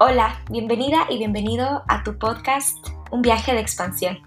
[0.00, 2.78] Hola, bienvenida y bienvenido a tu podcast
[3.10, 4.20] Un viaje de expansión.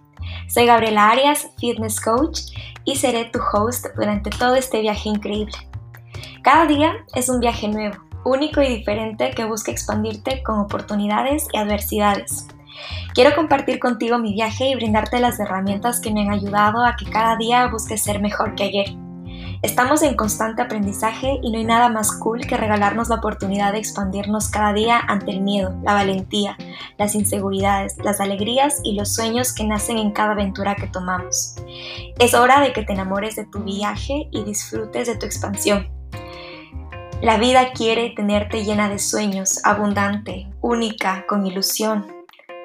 [0.50, 2.42] Soy Gabriela Arias, fitness coach,
[2.84, 5.56] y seré tu host durante todo este viaje increíble.
[6.44, 7.96] Cada día es un viaje nuevo,
[8.26, 12.50] único y diferente que busca expandirte con oportunidades y adversidades.
[13.14, 17.10] Quiero compartir contigo mi viaje y brindarte las herramientas que me han ayudado a que
[17.10, 19.11] cada día busque ser mejor que ayer.
[19.62, 23.78] Estamos en constante aprendizaje y no hay nada más cool que regalarnos la oportunidad de
[23.78, 26.58] expandirnos cada día ante el miedo, la valentía,
[26.98, 31.56] las inseguridades, las alegrías y los sueños que nacen en cada aventura que tomamos.
[32.18, 35.88] Es hora de que te enamores de tu viaje y disfrutes de tu expansión.
[37.22, 42.08] La vida quiere tenerte llena de sueños, abundante, única, con ilusión.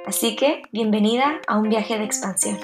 [0.07, 2.57] Así que, bienvenida a un viaje de expansión.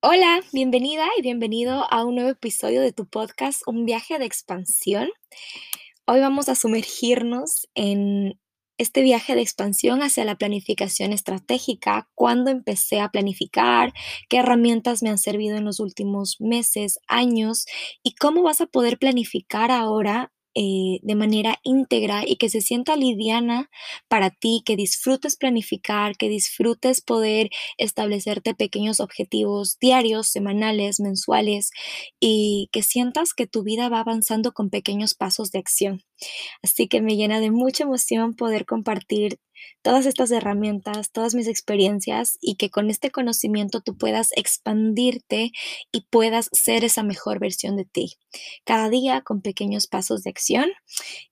[0.00, 5.08] Hola, bienvenida y bienvenido a un nuevo episodio de tu podcast Un viaje de expansión.
[6.06, 8.38] Hoy vamos a sumergirnos en
[8.78, 13.92] este viaje de expansión hacia la planificación estratégica, cuándo empecé a planificar,
[14.28, 17.66] qué herramientas me han servido en los últimos meses, años
[18.04, 20.30] y cómo vas a poder planificar ahora
[20.60, 23.70] eh, de manera íntegra y que se sienta liviana
[24.08, 31.70] para ti, que disfrutes planificar, que disfrutes poder establecerte pequeños objetivos diarios, semanales, mensuales
[32.20, 36.07] y que sientas que tu vida va avanzando con pequeños pasos de acción.
[36.62, 39.38] Así que me llena de mucha emoción poder compartir
[39.82, 45.52] todas estas herramientas, todas mis experiencias y que con este conocimiento tú puedas expandirte
[45.92, 48.16] y puedas ser esa mejor versión de ti.
[48.64, 50.70] Cada día con pequeños pasos de acción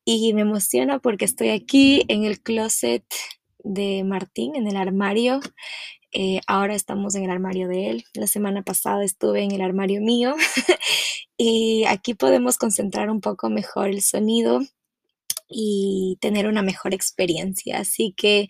[0.04, 3.04] y me emociona porque estoy aquí en el closet
[3.58, 5.40] de Martín, en el armario.
[6.12, 8.04] Eh, ahora estamos en el armario de él.
[8.14, 10.34] La semana pasada estuve en el armario mío
[11.36, 14.60] y aquí podemos concentrar un poco mejor el sonido
[15.48, 17.78] y tener una mejor experiencia.
[17.80, 18.48] Así que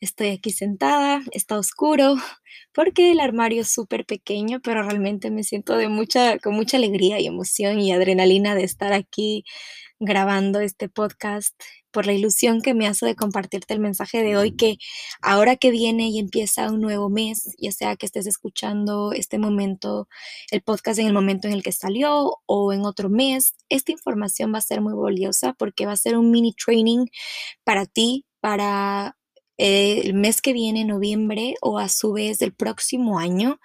[0.00, 2.16] estoy aquí sentada, está oscuro,
[2.72, 7.20] porque el armario es súper pequeño, pero realmente me siento de mucha, con mucha alegría
[7.20, 9.44] y emoción y adrenalina de estar aquí
[10.00, 11.54] grabando este podcast
[11.98, 14.78] por la ilusión que me hace de compartirte el mensaje de hoy que
[15.20, 20.06] ahora que viene y empieza un nuevo mes, ya sea que estés escuchando este momento,
[20.52, 24.54] el podcast en el momento en el que salió o en otro mes, esta información
[24.54, 27.06] va a ser muy valiosa porque va a ser un mini training
[27.64, 29.16] para ti, para
[29.56, 33.58] eh, el mes que viene, noviembre, o a su vez del próximo año.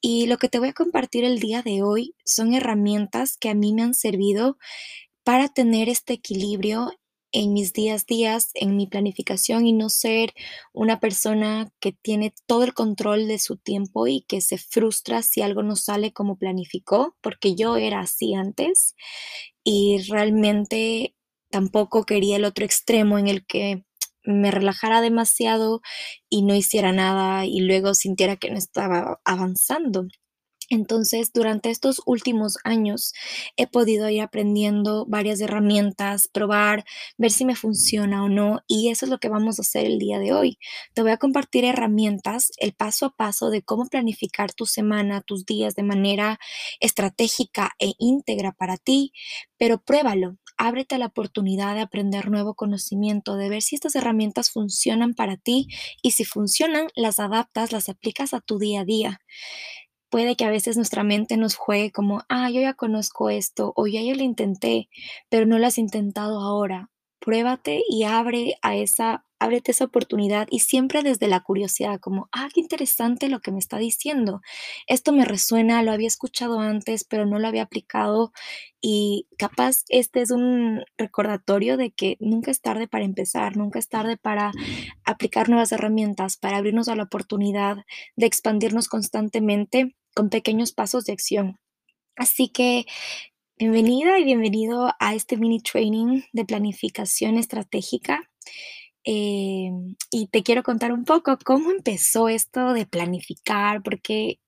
[0.00, 3.54] Y lo que te voy a compartir el día de hoy son herramientas que a
[3.54, 4.56] mí me han servido
[5.24, 6.90] para tener este equilibrio
[7.36, 10.32] en mis días días, en mi planificación y no ser
[10.72, 15.42] una persona que tiene todo el control de su tiempo y que se frustra si
[15.42, 18.94] algo no sale como planificó, porque yo era así antes
[19.64, 21.14] y realmente
[21.50, 23.84] tampoco quería el otro extremo en el que
[24.24, 25.82] me relajara demasiado
[26.30, 30.06] y no hiciera nada y luego sintiera que no estaba avanzando.
[30.68, 33.12] Entonces, durante estos últimos años
[33.56, 36.84] he podido ir aprendiendo varias herramientas, probar,
[37.18, 39.98] ver si me funciona o no, y eso es lo que vamos a hacer el
[39.98, 40.58] día de hoy.
[40.94, 45.46] Te voy a compartir herramientas, el paso a paso de cómo planificar tu semana, tus
[45.46, 46.38] días de manera
[46.80, 49.12] estratégica e íntegra para ti,
[49.58, 55.14] pero pruébalo, ábrete la oportunidad de aprender nuevo conocimiento, de ver si estas herramientas funcionan
[55.14, 55.68] para ti
[56.02, 59.20] y si funcionan, las adaptas, las aplicas a tu día a día
[60.16, 63.86] puede que a veces nuestra mente nos juegue como, ah, yo ya conozco esto o
[63.86, 64.88] ya yo lo intenté,
[65.28, 66.88] pero no lo has intentado ahora.
[67.18, 72.48] Pruébate y abre a esa, ábrete esa oportunidad y siempre desde la curiosidad, como, ah,
[72.54, 74.40] qué interesante lo que me está diciendo.
[74.86, 78.32] Esto me resuena, lo había escuchado antes, pero no lo había aplicado
[78.80, 83.90] y capaz este es un recordatorio de que nunca es tarde para empezar, nunca es
[83.90, 84.52] tarde para
[85.04, 87.84] aplicar nuevas herramientas, para abrirnos a la oportunidad
[88.16, 91.60] de expandirnos constantemente con pequeños pasos de acción.
[92.16, 92.86] Así que
[93.58, 98.22] bienvenida y bienvenido a este mini training de planificación estratégica.
[99.04, 99.70] Eh,
[100.10, 104.40] y te quiero contar un poco cómo empezó esto de planificar, porque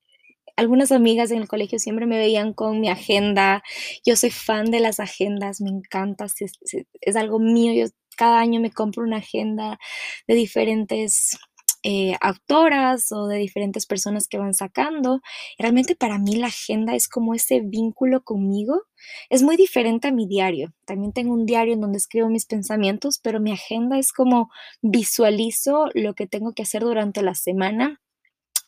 [0.57, 3.63] algunas amigas en el colegio siempre me veían con mi agenda.
[4.07, 6.59] Yo soy fan de las agendas, me encanta, es,
[7.01, 7.75] es, algo mío.
[7.75, 9.79] Yo cada año me compro una agenda
[10.27, 11.39] de diferentes
[11.83, 15.21] eh, autoras o de diferentes personas que van sacando.
[15.59, 18.83] Realmente para mí la agenda es como ese vínculo conmigo.
[19.31, 20.73] Es muy diferente a mi diario.
[20.85, 24.51] También tengo un diario en donde escribo mis pensamientos, pero mi agenda es como
[24.83, 28.01] visualizo lo que tengo que hacer durante la semana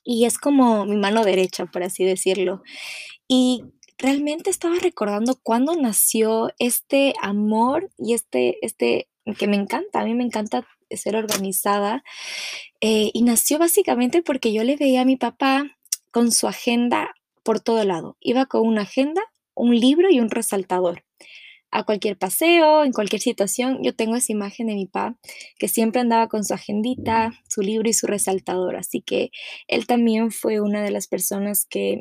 [0.05, 2.63] y es como mi mano derecha, por así decirlo.
[3.29, 3.65] Y
[3.99, 9.09] realmente estaba recordando cuándo nació este amor y este, este,
[9.39, 12.03] que me encanta, a mí me encanta ser organizada,
[12.81, 15.77] eh, y nació básicamente porque yo le veía a mi papá
[16.11, 18.17] con su agenda por todo lado.
[18.21, 19.23] Iba con una agenda,
[19.55, 21.05] un libro y un resaltador
[21.71, 25.17] a cualquier paseo, en cualquier situación, yo tengo esa imagen de mi papá
[25.59, 28.77] que siempre andaba con su agendita, su libro y su resaltador.
[28.77, 29.31] Así que
[29.69, 31.99] él también fue una de las personas que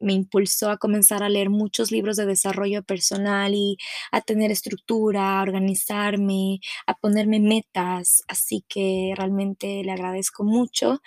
[0.00, 3.76] me impulsó a comenzar a leer muchos libros de desarrollo personal y
[4.12, 8.22] a tener estructura, a organizarme, a ponerme metas.
[8.28, 11.00] Así que realmente le agradezco mucho.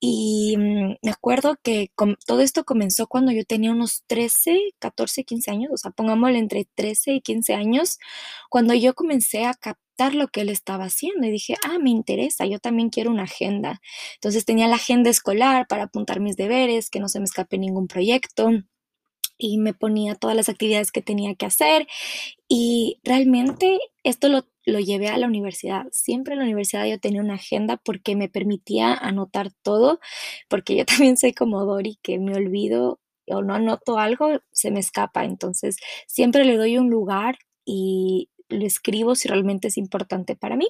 [0.00, 1.92] Y mm, me acuerdo que
[2.26, 6.66] todo esto comenzó cuando yo tenía unos 13, 14, 15 años, o sea, pongámosle entre
[6.74, 7.98] 13 y 15 años,
[8.48, 12.46] cuando yo comencé a captar lo que él estaba haciendo y dije, ah, me interesa,
[12.46, 13.80] yo también quiero una agenda.
[14.14, 17.86] Entonces tenía la agenda escolar para apuntar mis deberes, que no se me escape ningún
[17.86, 18.50] proyecto
[19.38, 21.86] y me ponía todas las actividades que tenía que hacer
[22.48, 25.86] y realmente esto lo, lo, llevé a la universidad.
[25.92, 30.00] Siempre en la universidad yo tenía una agenda porque me permitía anotar todo,
[30.48, 34.80] porque yo también soy como Dori, que me olvido o no anoto algo, se me
[34.80, 35.24] escapa.
[35.24, 35.76] Entonces
[36.06, 40.68] siempre le doy un lugar y lo escribo si realmente es importante para mí.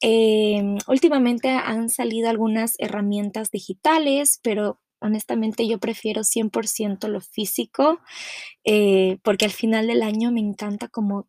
[0.00, 8.00] Em, últimamente han salido algunas herramientas digitales, pero honestamente yo prefiero 100% lo físico,
[8.64, 11.28] eh, porque al final del año me encanta como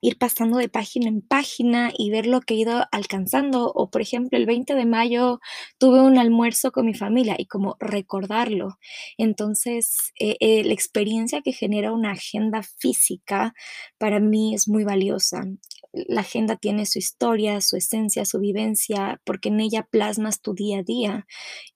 [0.00, 3.70] ir pasando de página en página y ver lo que he ido alcanzando.
[3.74, 5.40] O, por ejemplo, el 20 de mayo
[5.78, 8.78] tuve un almuerzo con mi familia y como recordarlo.
[9.18, 13.54] Entonces, eh, eh, la experiencia que genera una agenda física
[13.98, 15.44] para mí es muy valiosa.
[15.92, 20.78] La agenda tiene su historia, su esencia, su vivencia, porque en ella plasmas tu día
[20.78, 21.26] a día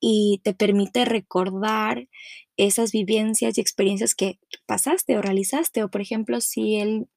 [0.01, 2.09] y te permite recordar
[2.57, 5.85] esas vivencias y experiencias que pasaste o realizaste.
[5.85, 7.09] O por ejemplo, si el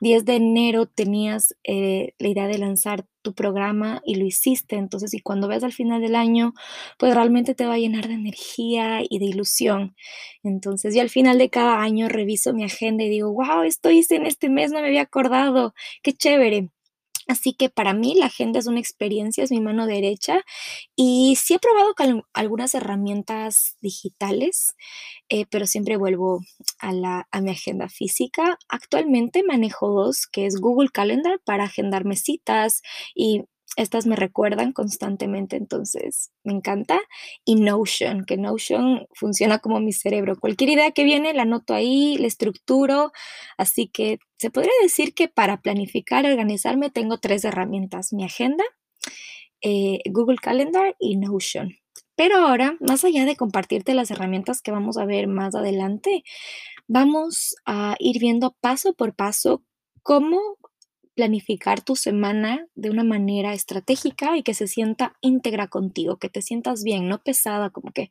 [0.00, 5.12] 10 de enero tenías eh, la idea de lanzar tu programa y lo hiciste, entonces
[5.14, 6.54] y cuando ves al final del año,
[6.98, 9.94] pues realmente te va a llenar de energía y de ilusión.
[10.42, 14.16] Entonces yo al final de cada año reviso mi agenda y digo, wow, esto hice
[14.16, 16.70] en este mes, no me había acordado, qué chévere.
[17.30, 20.42] Así que para mí la agenda es una experiencia, es mi mano derecha
[20.96, 24.74] y sí he probado con algunas herramientas digitales,
[25.28, 26.40] eh, pero siempre vuelvo
[26.80, 28.58] a, la, a mi agenda física.
[28.68, 32.82] Actualmente manejo dos, que es Google Calendar para agendarme citas
[33.14, 33.44] y
[33.76, 36.98] estas me recuerdan constantemente, entonces me encanta.
[37.44, 40.36] Y Notion, que Notion funciona como mi cerebro.
[40.38, 43.12] Cualquier idea que viene la anoto ahí, la estructuro.
[43.56, 48.12] Así que se podría decir que para planificar organizarme tengo tres herramientas.
[48.12, 48.64] Mi agenda,
[49.62, 51.76] eh, Google Calendar y Notion.
[52.16, 56.22] Pero ahora, más allá de compartirte las herramientas que vamos a ver más adelante,
[56.86, 59.62] vamos a ir viendo paso por paso
[60.02, 60.58] cómo
[61.20, 66.40] planificar tu semana de una manera estratégica y que se sienta íntegra contigo, que te
[66.40, 68.08] sientas bien, no pesada, como que,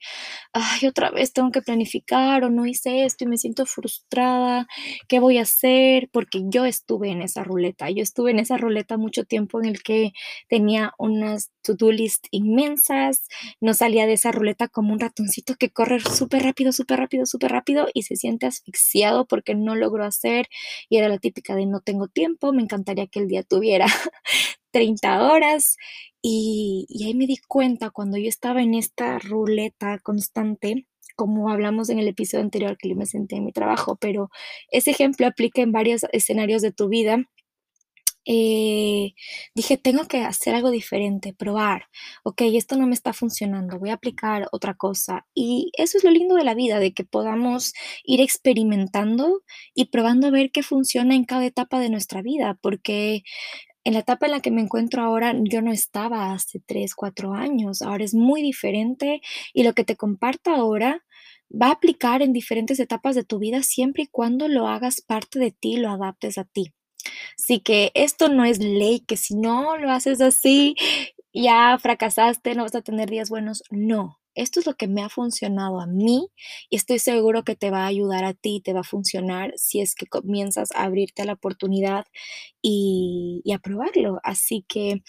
[0.53, 4.67] ay, otra vez tengo que planificar o no hice esto y me siento frustrada,
[5.07, 6.09] ¿qué voy a hacer?
[6.11, 9.81] Porque yo estuve en esa ruleta, yo estuve en esa ruleta mucho tiempo en el
[9.81, 10.13] que
[10.47, 13.27] tenía unas to-do list inmensas,
[13.59, 17.51] no salía de esa ruleta como un ratoncito que corre súper rápido, súper rápido, súper
[17.51, 20.47] rápido y se siente asfixiado porque no logró hacer
[20.89, 23.85] y era la típica de no tengo tiempo, me encantaría que el día tuviera
[24.71, 25.77] 30 horas.
[26.21, 31.89] Y, y ahí me di cuenta cuando yo estaba en esta ruleta constante, como hablamos
[31.89, 34.29] en el episodio anterior que yo me senté en mi trabajo, pero
[34.71, 37.25] ese ejemplo aplica en varios escenarios de tu vida
[38.25, 39.13] eh,
[39.55, 41.85] dije, tengo que hacer algo diferente, probar,
[42.23, 45.25] ok, esto no me está funcionando, voy a aplicar otra cosa.
[45.33, 47.73] Y eso es lo lindo de la vida, de que podamos
[48.03, 49.41] ir experimentando
[49.73, 53.23] y probando a ver qué funciona en cada etapa de nuestra vida, porque
[53.83, 57.33] en la etapa en la que me encuentro ahora, yo no estaba hace 3, 4
[57.33, 59.21] años, ahora es muy diferente
[59.53, 61.03] y lo que te comparto ahora
[61.49, 65.39] va a aplicar en diferentes etapas de tu vida siempre y cuando lo hagas parte
[65.39, 66.73] de ti, lo adaptes a ti.
[67.37, 70.75] Así que esto no es ley, que si no lo haces así,
[71.33, 73.63] ya fracasaste, no vas a tener días buenos.
[73.71, 76.29] No, esto es lo que me ha funcionado a mí
[76.69, 79.81] y estoy seguro que te va a ayudar a ti, te va a funcionar si
[79.81, 82.05] es que comienzas a abrirte a la oportunidad
[82.61, 84.19] y, a probarlo.
[84.23, 85.01] Así que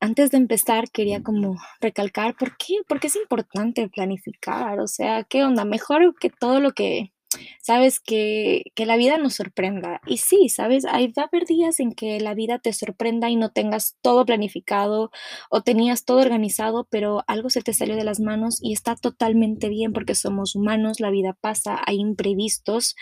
[0.00, 5.44] antes de empezar quería como recalcar por qué, porque es importante planificar, o sea, qué
[5.44, 7.12] onda, mejor que todo lo que
[7.60, 10.00] sabes, que, que la vida nos sorprenda.
[10.06, 13.36] Y sí, sabes, hay, va a haber días en que la vida te sorprenda y
[13.36, 15.10] no tengas todo planificado
[15.50, 19.68] o tenías todo organizado, pero algo se te salió de las manos y está totalmente
[19.68, 22.96] bien porque somos humanos, la vida pasa, hay imprevistos,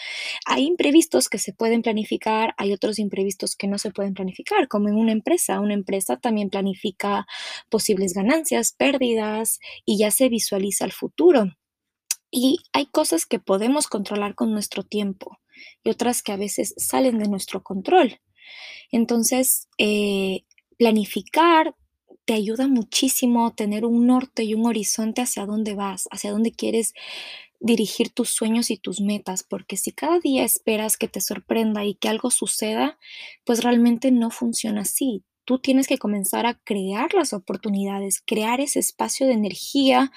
[0.46, 4.88] hay imprevistos que se pueden planificar, hay otros imprevistos que no se pueden planificar, como
[4.88, 5.60] en una empresa.
[5.60, 7.26] Una empresa también planifica
[7.70, 11.56] posibles ganancias, pérdidas y ya se visualiza el futuro.
[12.30, 15.38] Y hay cosas que podemos controlar con nuestro tiempo
[15.84, 18.20] y otras que a veces salen de nuestro control.
[18.90, 20.44] Entonces, eh,
[20.78, 21.74] planificar
[22.24, 26.52] te ayuda muchísimo a tener un norte y un horizonte hacia dónde vas, hacia dónde
[26.52, 26.92] quieres
[27.60, 31.94] dirigir tus sueños y tus metas, porque si cada día esperas que te sorprenda y
[31.94, 32.98] que algo suceda,
[33.44, 35.24] pues realmente no funciona así.
[35.44, 40.12] Tú tienes que comenzar a crear las oportunidades, crear ese espacio de energía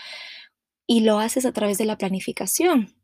[0.89, 2.95] y lo haces a través de la planificación.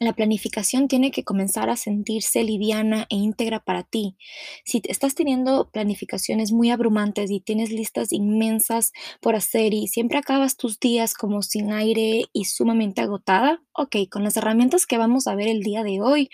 [0.00, 4.16] La planificación tiene que comenzar a sentirse liviana e íntegra para ti.
[4.64, 10.56] Si estás teniendo planificaciones muy abrumantes y tienes listas inmensas por hacer y siempre acabas
[10.56, 15.36] tus días como sin aire y sumamente agotada, ok, con las herramientas que vamos a
[15.36, 16.30] ver el día de hoy,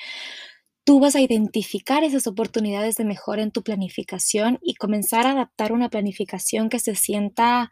[0.85, 5.73] tú vas a identificar esas oportunidades de mejora en tu planificación y comenzar a adaptar
[5.73, 7.71] una planificación que se sienta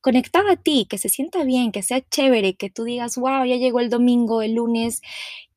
[0.00, 3.56] conectada a ti, que se sienta bien, que sea chévere, que tú digas, wow, ya
[3.56, 5.00] llegó el domingo, el lunes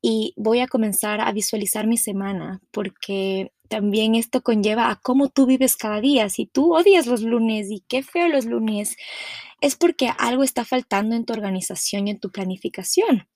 [0.02, 5.46] y voy a comenzar a visualizar mi semana, porque también esto conlleva a cómo tú
[5.46, 6.30] vives cada día.
[6.30, 8.98] Si tú odias los lunes y qué feo los lunes,
[9.62, 13.28] es porque algo está faltando en tu organización y en tu planificación.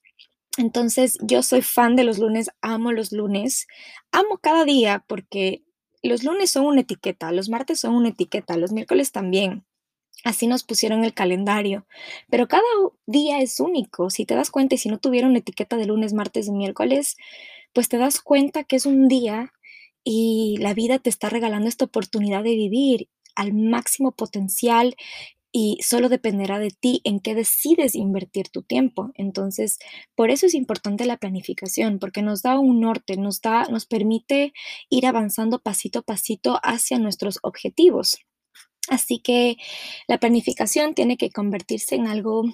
[0.58, 3.66] Entonces, yo soy fan de los lunes, amo los lunes,
[4.12, 5.62] amo cada día porque
[6.02, 9.64] los lunes son una etiqueta, los martes son una etiqueta, los miércoles también.
[10.24, 11.86] Así nos pusieron el calendario.
[12.28, 12.62] Pero cada
[13.06, 14.10] día es único.
[14.10, 17.16] Si te das cuenta y si no tuviera una etiqueta de lunes, martes y miércoles,
[17.72, 19.52] pues te das cuenta que es un día
[20.04, 24.96] y la vida te está regalando esta oportunidad de vivir al máximo potencial
[25.52, 29.10] y solo dependerá de ti en qué decides invertir tu tiempo.
[29.14, 29.78] Entonces,
[30.14, 34.52] por eso es importante la planificación, porque nos da un norte, nos da nos permite
[34.90, 38.18] ir avanzando pasito a pasito hacia nuestros objetivos.
[38.88, 39.56] Así que
[40.06, 42.44] la planificación tiene que convertirse en algo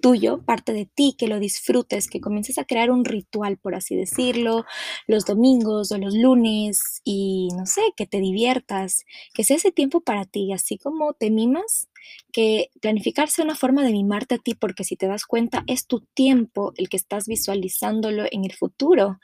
[0.00, 3.96] tuyo, parte de ti, que lo disfrutes, que comiences a crear un ritual, por así
[3.96, 4.64] decirlo,
[5.06, 10.00] los domingos o los lunes y no sé, que te diviertas, que sea ese tiempo
[10.00, 11.88] para ti, así como te mimas,
[12.32, 15.86] que planificar sea una forma de mimarte a ti, porque si te das cuenta, es
[15.86, 19.18] tu tiempo el que estás visualizándolo en el futuro.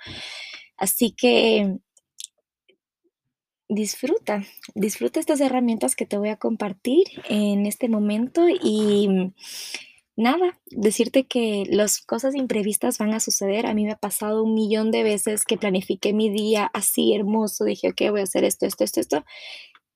[0.76, 1.78] Así que
[3.70, 4.42] disfruta,
[4.74, 9.32] disfruta estas herramientas que te voy a compartir en este momento y
[10.16, 13.66] nada, decirte que las cosas imprevistas van a suceder.
[13.66, 17.64] A mí me ha pasado un millón de veces que planifiqué mi día así hermoso,
[17.64, 19.24] dije, ok, voy a hacer esto, esto, esto, esto,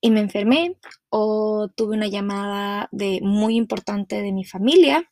[0.01, 0.77] y me enfermé
[1.11, 5.11] o tuve una llamada de muy importante de mi familia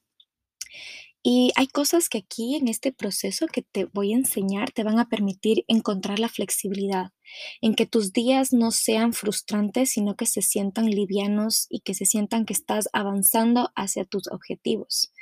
[1.24, 4.98] y hay cosas que aquí en este proceso que te voy a enseñar te van
[4.98, 7.12] a permitir encontrar la flexibilidad,
[7.60, 12.06] en que tus días no sean frustrantes, sino que se sientan livianos y que se
[12.06, 15.12] sientan que estás avanzando hacia tus objetivos.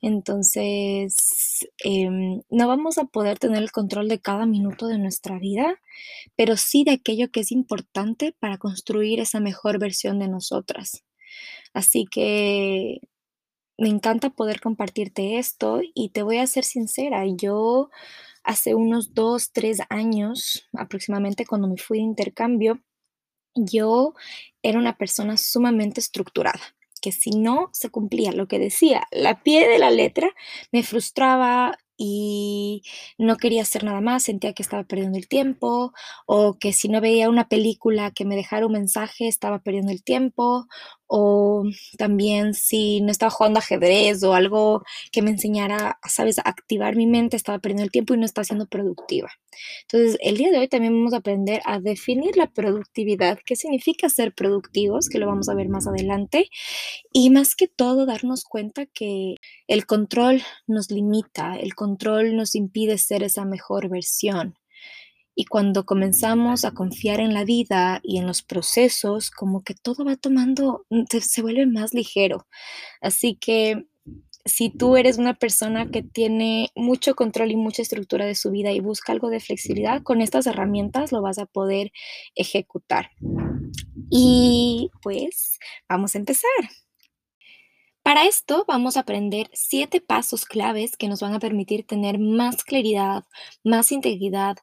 [0.00, 5.78] Entonces, em, no vamos a poder tener el control de cada minuto de nuestra vida,
[6.36, 11.04] pero sí de aquello que es importante para construir esa mejor versión de nosotras.
[11.74, 13.00] Así que
[13.78, 17.90] me encanta poder compartirte esto y te voy a ser sincera, yo
[18.42, 22.80] hace unos dos, tres años aproximadamente cuando me fui de intercambio,
[23.54, 24.14] yo
[24.62, 26.60] era una persona sumamente estructurada
[27.00, 30.30] que si no se cumplía lo que decía la pie de la letra,
[30.72, 32.82] me frustraba, y
[33.18, 35.92] no quería hacer nada más, sentía que estaba perdiendo el tiempo
[36.26, 40.02] o que si no veía una película que me dejara un mensaje estaba perdiendo el
[40.02, 40.66] tiempo
[41.16, 41.62] o
[41.96, 47.06] también si no estaba jugando ajedrez o algo que me enseñara, sabes, a activar mi
[47.06, 49.30] mente, estaba perdiendo el tiempo y no estaba siendo productiva.
[49.82, 54.08] Entonces, el día de hoy también vamos a aprender a definir la productividad, qué significa
[54.08, 56.48] ser productivos, que lo vamos a ver más adelante,
[57.12, 59.36] y más que todo darnos cuenta que
[59.68, 64.56] el control nos limita, el control nos impide ser esa mejor versión.
[65.34, 70.04] Y cuando comenzamos a confiar en la vida y en los procesos, como que todo
[70.04, 72.46] va tomando, mm, se, vuelve más ligero.
[73.00, 73.86] Así que
[74.44, 78.72] si tú eres una persona que tiene mucho control y mucha estructura de su vida
[78.72, 81.92] y busca algo de flexibilidad, con estas herramientas lo vas a poder
[82.34, 83.10] ejecutar.
[84.10, 86.50] Y pues vamos a empezar.
[88.04, 92.62] Para esto vamos a aprender siete pasos claves que nos van a permitir tener más
[92.62, 93.24] claridad,
[93.64, 94.58] más integridad,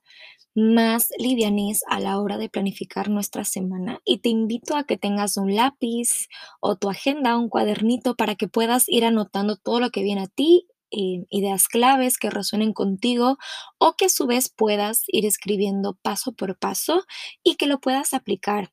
[0.55, 4.00] más livianez a la hora de planificar nuestra semana.
[4.05, 6.27] Y te invito a que tengas un lápiz
[6.60, 10.27] o tu agenda, un cuadernito para que puedas ir anotando todo lo que viene a
[10.27, 13.38] ti, eh, ideas claves que resuenen contigo
[13.77, 17.03] o que a su vez puedas ir escribiendo paso por paso
[17.43, 18.72] y que lo puedas aplicar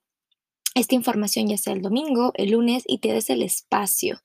[0.75, 4.21] esta información ya sea el domingo, el lunes y te des el espacio.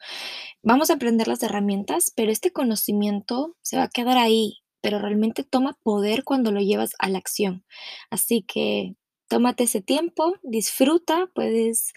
[0.62, 5.46] Vamos a aprender las herramientas, pero este conocimiento se va a quedar ahí, pero realmente
[5.46, 7.63] toma poder cuando lo llevas a la acción.
[8.10, 8.98] Así que
[9.30, 11.94] tómate ese tiempo, disfruta, puedes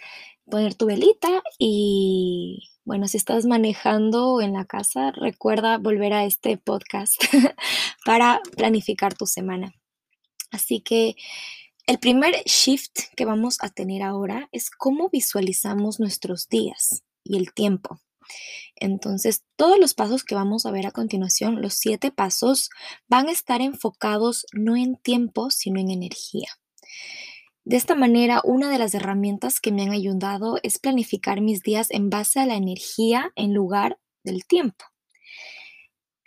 [0.48, 6.58] poner tu velita y bueno, si estás manejando en la casa, recuerda volver a este
[6.58, 7.14] podcast
[8.06, 9.74] para planificar tu semana.
[10.52, 11.16] Así que
[11.88, 17.52] el primer shift que vamos a tener ahora es cómo visualizamos nuestros días y el
[17.52, 18.00] tiempo.
[18.76, 22.70] Entonces, todos los pasos que vamos a ver a continuación, los siete pasos,
[23.08, 26.48] van a estar enfocados no en tiempo, sino en energía.
[27.64, 31.90] De esta manera, una de las herramientas que me han ayudado es planificar mis días
[31.90, 34.84] en base a la energía en lugar del tiempo.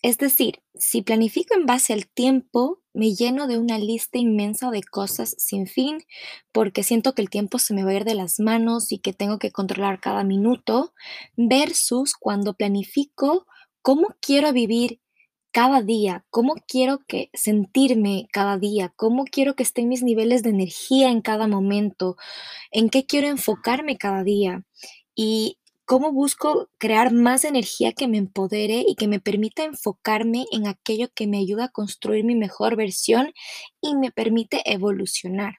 [0.01, 4.81] Es decir, si planifico en base al tiempo, me lleno de una lista inmensa de
[4.81, 6.03] cosas sin fin,
[6.53, 9.13] porque siento que el tiempo se me va a ir de las manos y que
[9.13, 10.93] tengo que controlar cada minuto,
[11.35, 13.45] versus cuando planifico
[13.81, 15.01] cómo quiero vivir
[15.51, 20.51] cada día, cómo quiero que sentirme cada día, cómo quiero que estén mis niveles de
[20.51, 22.15] energía en cada momento,
[22.71, 24.63] en qué quiero enfocarme cada día.
[25.15, 25.58] Y
[25.89, 31.07] cómo busco crear más energía que me empodere y que me permita enfocarme en aquello
[31.15, 33.33] que me ayuda a construir mi mejor versión
[33.81, 35.55] y me permite evolucionar.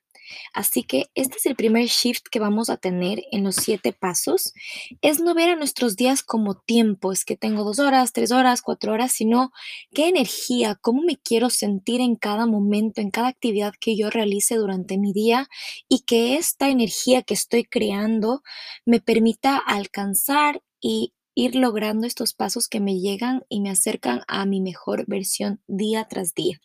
[0.53, 4.53] Así que este es el primer shift que vamos a tener en los siete pasos.
[5.03, 8.63] Es no ver a nuestros días como tiempo, es que tengo dos horas, tres horas,
[8.63, 9.53] cuatro horas, sino
[9.93, 14.57] qué energía, cómo me quiero sentir en cada momento, en cada actividad que yo realice
[14.57, 15.49] durante mi día
[15.89, 18.43] y que esta energía que estoy creando
[18.85, 24.45] me permita alcanzar y ir logrando estos pasos que me llegan y me acercan a
[24.47, 26.61] mi mejor versión día tras día.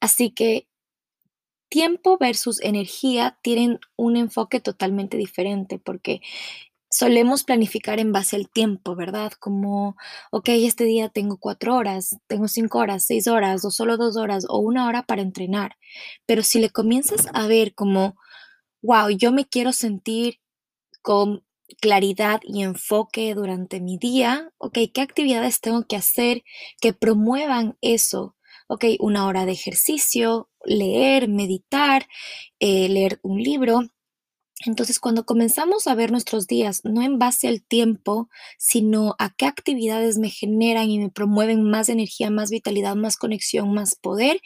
[0.00, 0.66] Así que
[1.74, 6.20] tiempo versus energía tienen un enfoque totalmente diferente porque
[6.88, 9.32] solemos planificar en base al tiempo, ¿verdad?
[9.40, 9.96] Como,
[10.30, 14.46] ok, este día tengo cuatro horas, tengo cinco horas, seis horas, o solo dos horas,
[14.48, 15.76] o una hora para entrenar.
[16.26, 18.14] Pero si le comienzas a ver como,
[18.80, 20.38] wow, yo me quiero sentir
[21.02, 21.42] con
[21.80, 26.44] claridad y enfoque durante mi día, ok, ¿qué actividades tengo que hacer
[26.80, 28.36] que promuevan eso?
[28.74, 32.08] Ok, una hora de ejercicio, leer, meditar,
[32.58, 33.82] eh, leer un libro.
[34.66, 39.46] Entonces, cuando comenzamos a ver nuestros días, no en base al tiempo, sino a qué
[39.46, 44.40] actividades me generan y me promueven más energía, más vitalidad, más conexión, más poder,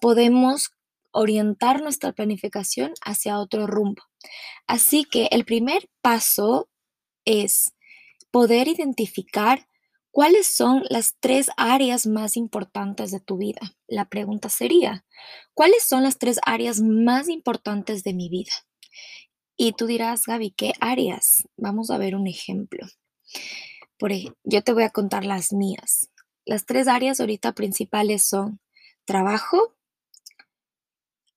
[0.00, 0.70] podemos
[1.10, 4.04] orientar nuestra planificación hacia otro rumbo.
[4.66, 6.70] Así que el primer paso
[7.26, 7.74] es
[8.30, 9.66] poder identificar
[10.16, 13.60] ¿Cuáles son las tres áreas más importantes de tu vida?
[13.86, 15.04] La pregunta sería,
[15.52, 18.52] ¿cuáles son las tres áreas más importantes de mi vida?
[19.58, 21.46] Y tú dirás, Gaby, ¿qué áreas?
[21.58, 22.86] Vamos a ver un ejemplo.
[23.98, 26.08] Por ejemplo, yo te voy a contar las mías.
[26.46, 28.58] Las tres áreas ahorita principales son
[29.04, 29.76] trabajo,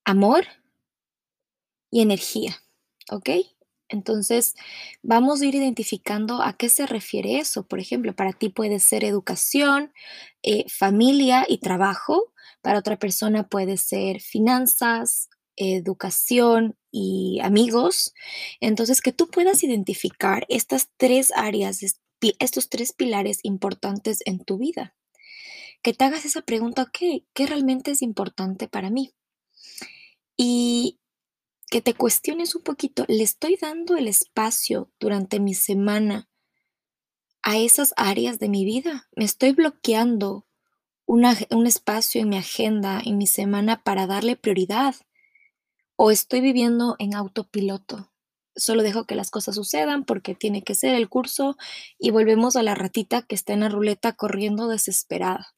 [0.06, 0.46] amor
[1.92, 2.56] y energía.
[3.12, 3.30] ¿Ok?
[3.90, 4.56] Entonces,
[5.02, 7.68] vamos a ir identificando a qué se refiere eso.
[7.68, 9.92] Por ejemplo, para ti puede ser educación,
[10.44, 12.32] eh, familia y trabajo.
[12.62, 18.14] Para otra persona puede ser finanzas, educación y amigos.
[18.62, 21.82] Entonces, que tú puedas identificar estas tres áreas,
[22.40, 24.96] estos tres pilares importantes en tu vida.
[25.82, 29.14] Que te hagas esa pregunta, ok, ¿qué realmente es importante para mí?
[30.38, 31.00] Y
[31.70, 36.30] que te cuestiones un poquito, ¿le estoy dando el espacio durante mi semana
[37.44, 39.08] a esas áreas de mi vida?
[39.16, 40.48] ¿Me estoy bloqueando
[41.06, 44.96] un espacio en mi agenda, en mi semana para darle prioridad?
[45.96, 48.12] ¿O estoy viviendo en autopiloto?
[48.56, 51.56] Solo dejo que las cosas sucedan porque tiene que ser el curso
[51.98, 55.56] y volvemos a la ratita que está en la ruleta corriendo desesperada.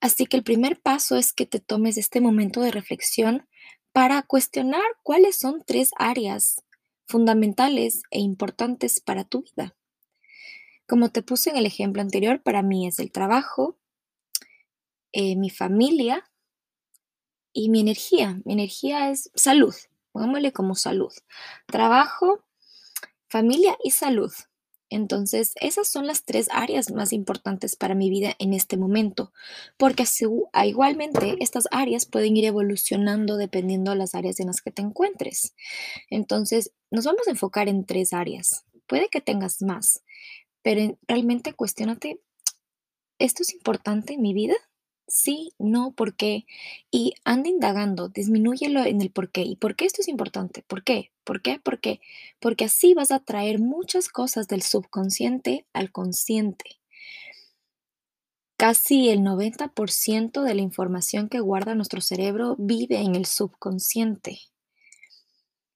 [0.00, 3.46] Así que el primer paso es que te tomes este momento de reflexión
[3.92, 6.62] para cuestionar cuáles son tres áreas
[7.06, 9.74] fundamentales e importantes para tu vida.
[10.86, 13.78] Como te puse en el ejemplo anterior, para mí es el trabajo,
[15.12, 16.30] eh, mi familia
[17.52, 18.40] y mi energía.
[18.44, 19.74] Mi energía es salud,
[20.12, 21.12] pongámosle como salud.
[21.66, 22.44] Trabajo,
[23.28, 24.32] familia y salud.
[24.90, 29.32] Entonces, esas son las tres áreas más importantes para mi vida en este momento,
[29.76, 30.04] porque
[30.64, 35.54] igualmente estas áreas pueden ir evolucionando dependiendo de las áreas en las que te encuentres.
[36.10, 38.64] Entonces, nos vamos a enfocar en tres áreas.
[38.88, 40.02] Puede que tengas más,
[40.62, 42.20] pero realmente cuestionate,
[43.20, 44.56] ¿esto es importante en mi vida?
[45.06, 46.46] Sí, no, ¿por qué?
[46.90, 49.42] Y anda indagando, disminúyelo en el por qué.
[49.42, 50.64] ¿Y por qué esto es importante?
[50.66, 51.10] ¿Por qué?
[51.30, 51.60] ¿Por qué?
[51.60, 52.00] ¿Por qué?
[52.40, 56.80] Porque así vas a traer muchas cosas del subconsciente al consciente.
[58.56, 64.40] Casi el 90% de la información que guarda nuestro cerebro vive en el subconsciente.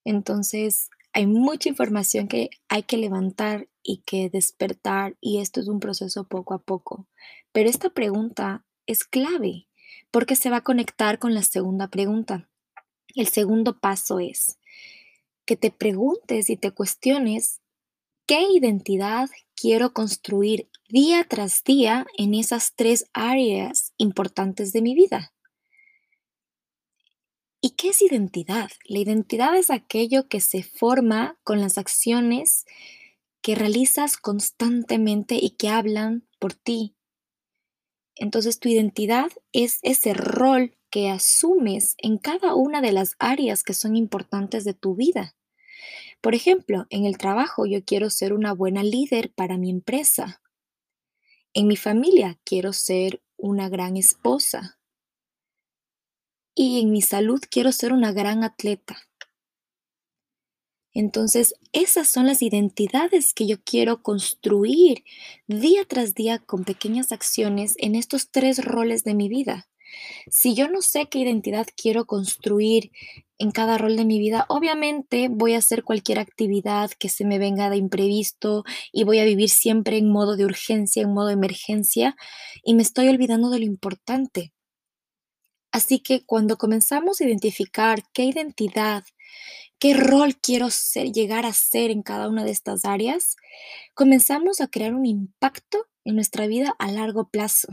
[0.04, 5.78] Entonces, hay mucha información que hay que levantar y que despertar y esto es un
[5.78, 7.06] proceso poco a poco.
[7.52, 9.68] Pero esta pregunta es clave
[10.10, 12.48] porque se va a conectar con la segunda pregunta.
[13.14, 14.58] El segundo paso es
[15.44, 17.60] que te preguntes y te cuestiones
[18.26, 25.32] qué identidad quiero construir día tras día en esas tres áreas importantes de mi vida.
[27.60, 28.70] ¿Y qué es identidad?
[28.84, 32.66] La identidad es aquello que se forma con las acciones
[33.40, 36.94] que realizas constantemente y que hablan por ti,
[38.16, 43.74] entonces tu identidad es ese rol que asumes en cada una de las áreas que
[43.74, 45.34] son importantes de tu vida.
[46.20, 50.40] Por ejemplo, en el trabajo yo quiero ser una buena líder para mi empresa.
[51.52, 54.78] En mi familia quiero ser una gran esposa.
[56.54, 58.96] Y en mi salud quiero ser una gran atleta.
[60.92, 65.02] Entonces, esas son las identidades que yo quiero construir
[65.48, 69.66] día tras día con pequeñas acciones en estos tres roles de mi vida.
[70.30, 72.90] Si yo no sé qué identidad quiero construir
[73.38, 77.38] en cada rol de mi vida, obviamente voy a hacer cualquier actividad que se me
[77.38, 81.34] venga de imprevisto y voy a vivir siempre en modo de urgencia, en modo de
[81.34, 82.16] emergencia
[82.64, 84.52] y me estoy olvidando de lo importante.
[85.72, 89.04] Así que cuando comenzamos a identificar qué identidad
[89.78, 90.68] qué rol quiero
[91.12, 93.36] llegar a ser en cada una de estas áreas,
[93.94, 97.68] comenzamos a crear un impacto en nuestra vida a largo plazo.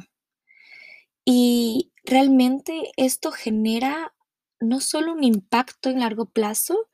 [1.26, 4.14] Y realmente esto genera
[4.60, 6.90] no solo un impacto en largo plazo,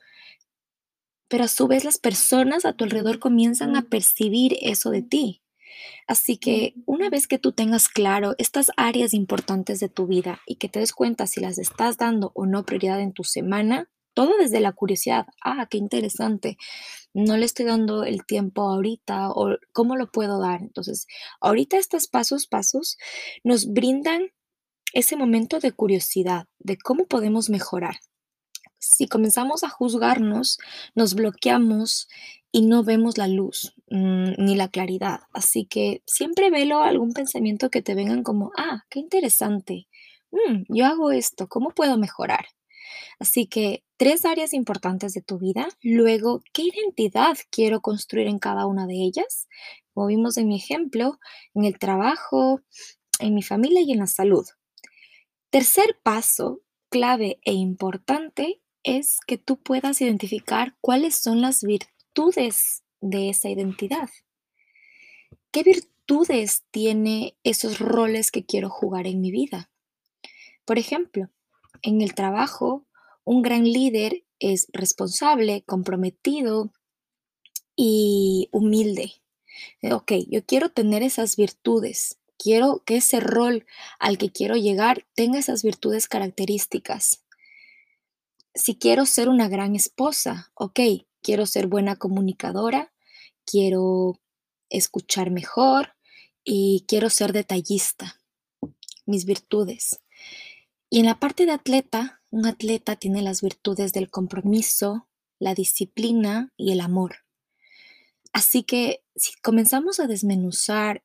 [1.27, 5.43] pero a su vez las personas a tu alrededor comienzan a percibir eso de ti.
[6.07, 10.55] Así que una vez que tú tengas claro estas áreas importantes de tu vida y
[10.55, 14.35] que te des cuenta si las estás dando o no prioridad en tu semana, todo
[14.39, 15.27] desde la curiosidad.
[15.43, 16.57] Ah, qué interesante.
[17.13, 20.61] No le estoy dando el tiempo ahorita o cómo lo puedo dar.
[20.63, 21.05] Entonces,
[21.39, 22.97] ahorita estos pasos, pasos
[23.43, 24.31] nos brindan
[24.91, 27.97] ese momento de curiosidad de cómo podemos mejorar.
[28.79, 30.57] Si comenzamos a juzgarnos,
[30.95, 32.07] nos bloqueamos
[32.51, 35.19] y no vemos la luz mm, ni la claridad.
[35.31, 39.87] Así que siempre velo algún pensamiento que te vengan como, ah, qué interesante.
[40.31, 42.47] Mm, yo hago esto, ¿cómo puedo mejorar?
[43.19, 48.65] Así que tres áreas importantes de tu vida, luego, ¿qué identidad quiero construir en cada
[48.65, 49.47] una de ellas?
[49.93, 51.19] Como vimos en mi ejemplo,
[51.53, 52.61] en el trabajo,
[53.19, 54.45] en mi familia y en la salud.
[55.49, 63.29] Tercer paso, clave e importante, es que tú puedas identificar cuáles son las virtudes de
[63.29, 64.09] esa identidad.
[65.51, 69.69] ¿Qué virtudes tiene esos roles que quiero jugar en mi vida?
[70.65, 71.29] Por ejemplo,
[71.81, 72.86] en el trabajo,
[73.27, 76.71] un gran líder es responsable, comprometido
[77.75, 79.15] y humilde.
[79.81, 82.19] Eh, ok, yo quiero tener esas virtudes.
[82.39, 83.65] Quiero que ese rol
[83.99, 87.25] al que quiero llegar tenga esas virtudes características.
[88.55, 90.79] Si quiero ser una gran esposa, ok,
[91.21, 92.93] quiero ser buena comunicadora,
[93.45, 94.21] quiero
[94.69, 95.97] escuchar mejor
[96.45, 98.21] y quiero ser detallista.
[99.05, 99.99] Mis virtudes.
[100.89, 105.07] Y en la parte de atleta, un atleta tiene las virtudes del compromiso,
[105.39, 107.17] la disciplina y el amor.
[108.33, 111.03] Así que si comenzamos a desmenuzar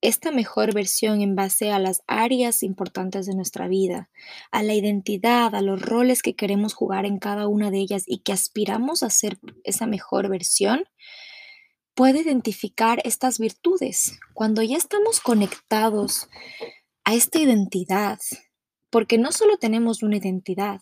[0.00, 4.10] esta mejor versión en base a las áreas importantes de nuestra vida,
[4.50, 8.18] a la identidad, a los roles que queremos jugar en cada una de ellas y
[8.18, 10.84] que aspiramos a ser esa mejor versión,
[11.94, 14.18] puede identificar estas virtudes.
[14.34, 16.28] Cuando ya estamos conectados
[17.04, 18.18] a esta identidad,
[18.94, 20.80] porque no solo tenemos una identidad,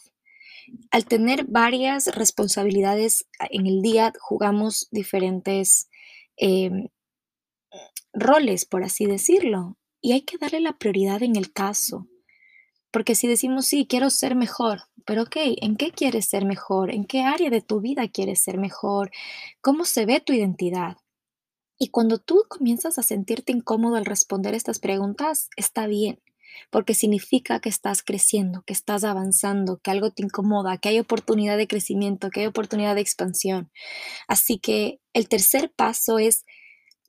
[0.90, 5.88] al tener varias responsabilidades en el día, jugamos diferentes
[6.36, 6.88] em,
[8.12, 12.06] roles, por así decirlo, y hay que darle la prioridad en el caso.
[12.90, 16.92] Porque si decimos, sí, quiero ser mejor, pero ok, ¿en qué quieres ser mejor?
[16.92, 19.10] ¿En qué área de tu vida quieres ser mejor?
[19.62, 20.98] ¿Cómo se ve tu identidad?
[21.78, 26.20] Y cuando tú comienzas a sentirte incómodo al responder estas preguntas, está bien,
[26.70, 31.56] porque significa que estás creciendo, que estás avanzando, que algo te incomoda, que hay oportunidad
[31.56, 33.70] de crecimiento, que hay oportunidad de expansión.
[34.28, 36.44] Así que el tercer paso es,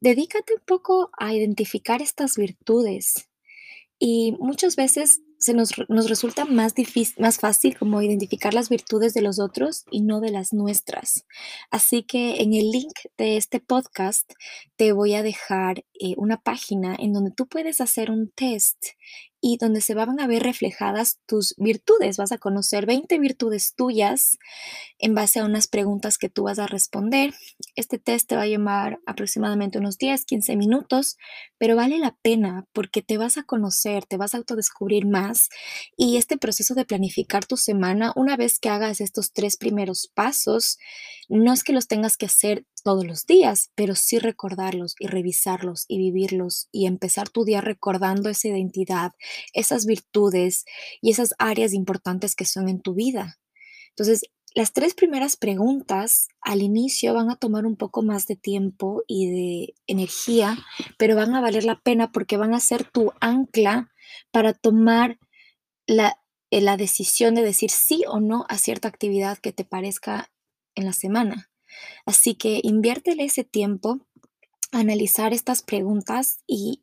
[0.02, 3.30] dedícate un poco a identificar estas virtudes.
[4.00, 9.14] Y muchas veces se nos, nos resulta más, difícil, más fácil como identificar las virtudes
[9.14, 11.26] de los otros y no de las nuestras.
[11.70, 14.32] Así que en el link de este podcast
[14.78, 18.88] te voy a dejar eh, una página en donde tú puedes hacer un test
[19.40, 22.18] y donde se van a ver reflejadas tus virtudes.
[22.18, 24.38] Vas a conocer 20 virtudes tuyas
[25.00, 27.34] en base a unas preguntas que tú vas a responder.
[27.78, 31.16] Este test te va a llevar aproximadamente unos 10, 15 minutos,
[31.58, 35.48] pero vale la pena porque te vas a conocer, te vas a autodescubrir más
[35.96, 40.80] y este proceso de planificar tu semana, una vez que hagas estos tres primeros pasos,
[41.30, 45.86] no es que los tengas que hacer todos los días, pero sí recordarlos y revisarlos
[45.88, 49.14] y vivirlos y empezar tu día recordando esa identidad,
[49.54, 50.66] esas virtudes
[51.02, 53.40] y esas áreas importantes que son en tu vida.
[53.90, 54.24] Entonces,
[54.56, 59.32] las tres primeras preguntas al inicio van a tomar un poco más de tiempo y
[59.32, 60.58] de energía,
[60.98, 63.92] pero van a valer la pena porque van a ser tu ancla
[64.32, 65.18] para tomar
[65.88, 66.20] la,
[66.52, 70.32] eh, la decisión de decir sí o no a cierta actividad que te parezca
[70.76, 71.50] en la semana.
[72.06, 74.00] Así que inviértele ese tiempo
[74.72, 76.82] a analizar estas preguntas y,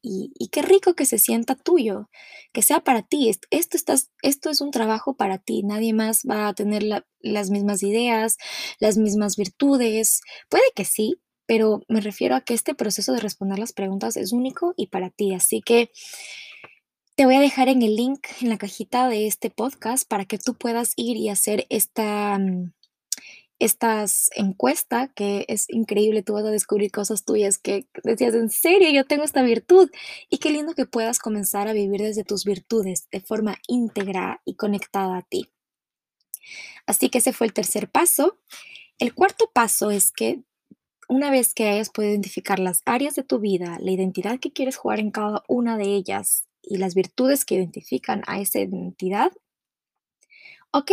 [0.53, 2.09] qué rico que se sienta tuyo,
[2.53, 3.29] que sea para ti.
[3.29, 5.62] Esto, estás, esto es un trabajo para ti.
[5.62, 6.85] Nadie más va a tener
[7.20, 8.37] las mismas ideas,
[8.79, 10.20] las mismas virtudes.
[10.48, 14.33] Puede que sí, pero me refiero a que este proceso de responder las preguntas es
[14.33, 15.35] único y para ti.
[15.35, 15.90] Así que
[17.16, 20.38] te voy a dejar en el link en la cajita de este podcast para que
[20.38, 22.72] tú puedas ir y hacer esta mm,
[23.61, 28.90] estas encuesta que es increíble, tú vas a descubrir cosas tuyas que decías, en serio,
[28.90, 29.90] yo tengo esta virtud.
[30.31, 34.55] Y qué lindo que puedas comenzar a vivir desde tus virtudes de forma íntegra y
[34.55, 35.51] conectada a ti.
[36.87, 38.38] Así que ese fue el tercer paso.
[38.99, 40.42] El cuarto paso es que
[41.09, 44.77] una vez que hayas podido identificar las áreas de tu vida, la identidad que quieres
[44.77, 49.33] jugar en cada una de ellas y las virtudes que identifican a esa identidad,
[50.73, 50.92] ok,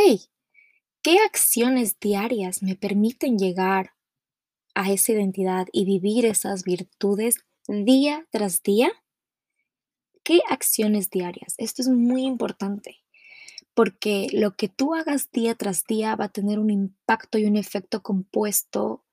[1.07, 3.93] ¿Qué acciones diarias me permiten llegar
[4.75, 8.91] a esa identidad y vivir esas virtudes día tras día?
[10.21, 11.55] ¿Qué acciones diarias?
[11.59, 12.97] Esto es muy importante
[13.73, 17.55] porque lo que tú hagas día tras día va a tener un impacto y un
[17.55, 19.05] efecto compuesto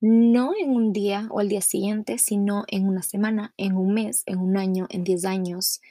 [0.00, 4.22] no en un día o el día siguiente, sino en una semana, en un mes,
[4.24, 5.82] en un año, en 10 años.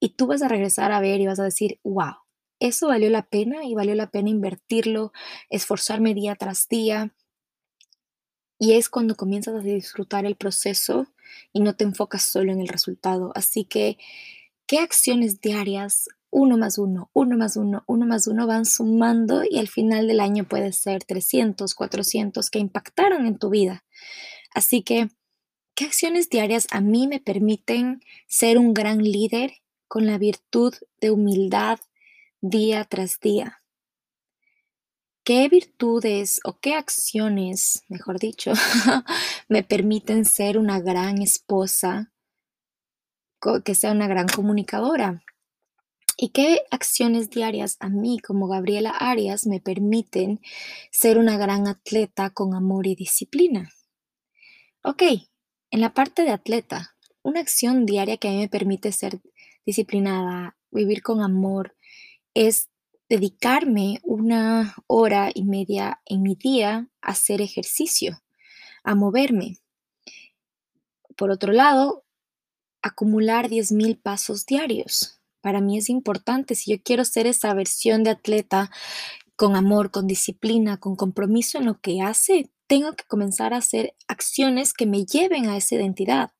[0.00, 2.14] Y tú vas a regresar a ver y vas a decir, wow,
[2.60, 5.12] eso valió la pena y valió la pena invertirlo,
[5.50, 7.14] esforzarme día tras día.
[8.58, 11.06] Y es cuando comienzas a disfrutar el proceso
[11.52, 13.32] y no te enfocas solo en el resultado.
[13.34, 13.98] Así que,
[14.66, 19.58] ¿qué acciones diarias, uno más uno, uno más uno, uno más uno van sumando y
[19.58, 23.84] al final del año puede ser 300, 400 que impactaron en tu vida?
[24.54, 25.08] Así que,
[25.74, 29.52] ¿qué acciones diarias a mí me permiten ser un gran líder
[29.86, 31.78] con la virtud de humildad,
[32.40, 33.62] día tras día.
[35.24, 38.52] ¿Qué virtudes o qué acciones, mejor dicho,
[39.48, 42.12] me permiten ser una gran esposa,
[43.64, 45.22] que sea una gran comunicadora?
[46.16, 50.40] ¿Y qué acciones diarias a mí como Gabriela Arias me permiten
[50.90, 53.70] ser una gran atleta con amor y disciplina?
[54.82, 55.02] Ok,
[55.70, 59.20] en la parte de atleta, una acción diaria que a mí me permite ser
[59.66, 61.76] disciplinada, vivir con amor,
[62.34, 62.68] es
[63.08, 68.22] dedicarme una hora y media en mi día a hacer ejercicio,
[68.84, 69.58] a moverme.
[71.16, 72.04] Por otro lado,
[72.82, 75.20] acumular 10.000 pasos diarios.
[75.40, 78.70] Para mí es importante, si yo quiero ser esa versión de atleta
[79.36, 83.94] con amor, con disciplina, con compromiso en lo que hace, tengo que comenzar a hacer
[84.08, 86.32] acciones que me lleven a esa identidad.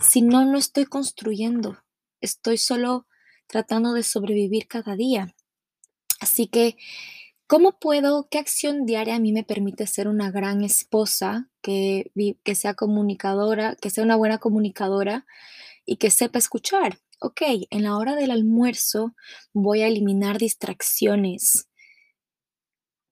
[0.00, 1.78] Si no, no estoy construyendo,
[2.20, 3.06] estoy solo
[3.46, 5.34] tratando de sobrevivir cada día.
[6.20, 6.76] Así que,
[7.46, 12.10] ¿cómo puedo, qué acción diaria a mí me permite ser una gran esposa, que,
[12.44, 15.26] que sea comunicadora, que sea una buena comunicadora
[15.84, 16.98] y que sepa escuchar?
[17.20, 19.14] Ok, en la hora del almuerzo
[19.52, 21.68] voy a eliminar distracciones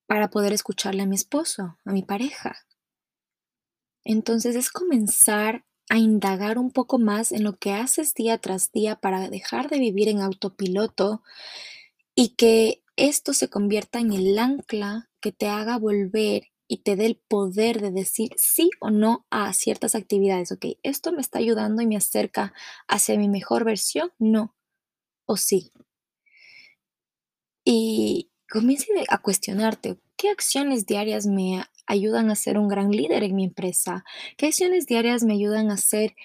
[0.05, 2.57] para poder escucharle a mi esposo, a mi pareja.
[4.03, 8.95] Entonces es comenzar a indagar un poco más en lo que haces día tras día
[8.95, 11.21] para dejar de vivir en autopiloto
[12.15, 17.05] y que esto se convierta en el ancla que te haga volver y te dé
[17.05, 20.51] el poder de decir sí o no a ciertas actividades.
[20.53, 22.53] Ok, esto me está ayudando y me acerca
[22.87, 24.55] hacia mi mejor versión, no
[25.25, 25.71] o sí.
[27.65, 33.35] Y comience a cuestionarte, ¿qué acciones diarias me ayudan a ser un gran líder en
[33.35, 34.05] mi empresa?
[34.37, 36.15] ¿Qué acciones diarias me ayudan a ser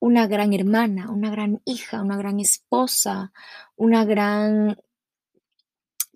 [0.00, 3.32] una gran hermana, una gran hija, una gran esposa,
[3.76, 4.80] una gran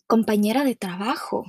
[0.09, 1.45] compañera de trabajo?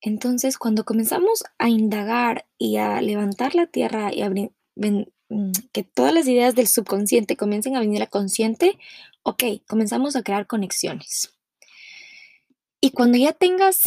[0.00, 6.14] Entonces, cuando comenzamos a indagar y a levantar la tierra y a mm, que todas
[6.14, 8.78] las ideas del subconsciente comiencen a venir a consciente,
[9.22, 11.34] ok, comenzamos a crear conexiones.
[12.84, 13.84] Y cuando ya tengas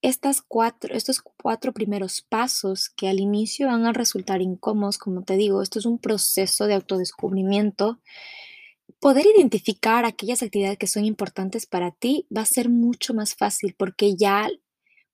[0.00, 5.36] estas cuatro, estos cuatro primeros pasos que al inicio van a resultar incómodos, como te
[5.36, 8.00] digo, esto es un proceso de autodescubrimiento,
[9.00, 13.74] poder identificar aquellas actividades que son importantes para ti va a ser mucho más fácil
[13.76, 14.48] porque ya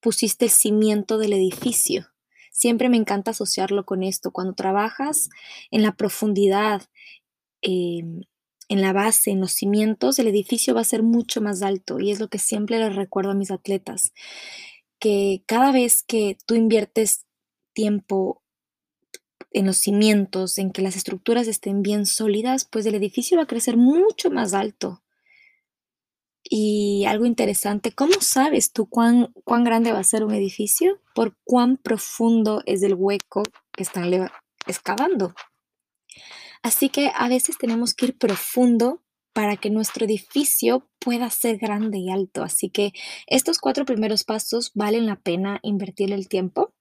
[0.01, 2.09] pusiste el cimiento del edificio.
[2.53, 4.33] Siempre me encanta asociarlo con esto.
[4.33, 5.31] Cuando trabajas
[5.71, 6.83] en la profundidad,
[7.63, 8.21] em,
[8.69, 12.11] en la base, en los cimientos, el edificio va a ser mucho más alto y
[12.11, 14.13] es lo que siempre les recuerdo a mis atletas,
[14.99, 17.27] que cada vez que tú inviertes
[17.73, 18.43] tiempo
[19.51, 23.49] en los cimientos, en que las estructuras estén bien sólidas, pues el edificio va a
[23.49, 25.03] crecer mucho más alto.
[26.43, 31.01] Y algo interesante, ¿cómo sabes tú cuán, cuán grande va a ser un edificio?
[31.15, 34.13] Por cuán profundo es el hueco que están
[34.67, 35.35] excavando.
[36.65, 39.03] Así que a veces tenemos que ir profundo
[39.35, 42.43] para que nuestro edificio pueda ser grande y alto.
[42.43, 42.93] Así que
[43.27, 46.74] estos cuatro primeros pasos valen la pena invertir el tiempo.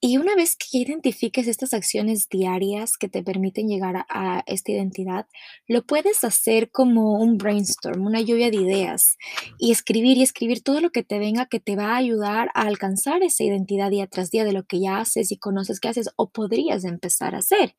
[0.00, 5.26] Y una vez que identifiques estas acciones diarias que te permiten llegar a, esta identidad,
[5.66, 9.16] lo puedes hacer como un brainstorm, una lluvia de ideas
[9.58, 12.62] y escribir y escribir todo lo que te venga que te va a ayudar a
[12.62, 16.10] alcanzar esa identidad día tras día de lo que ya haces y conoces que haces
[16.16, 17.76] o podrías empezar a hacer.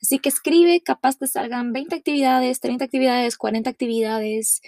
[0.00, 4.60] Así que escribe, capaz te salgan 20 actividades, 30 actividades, 40 actividades,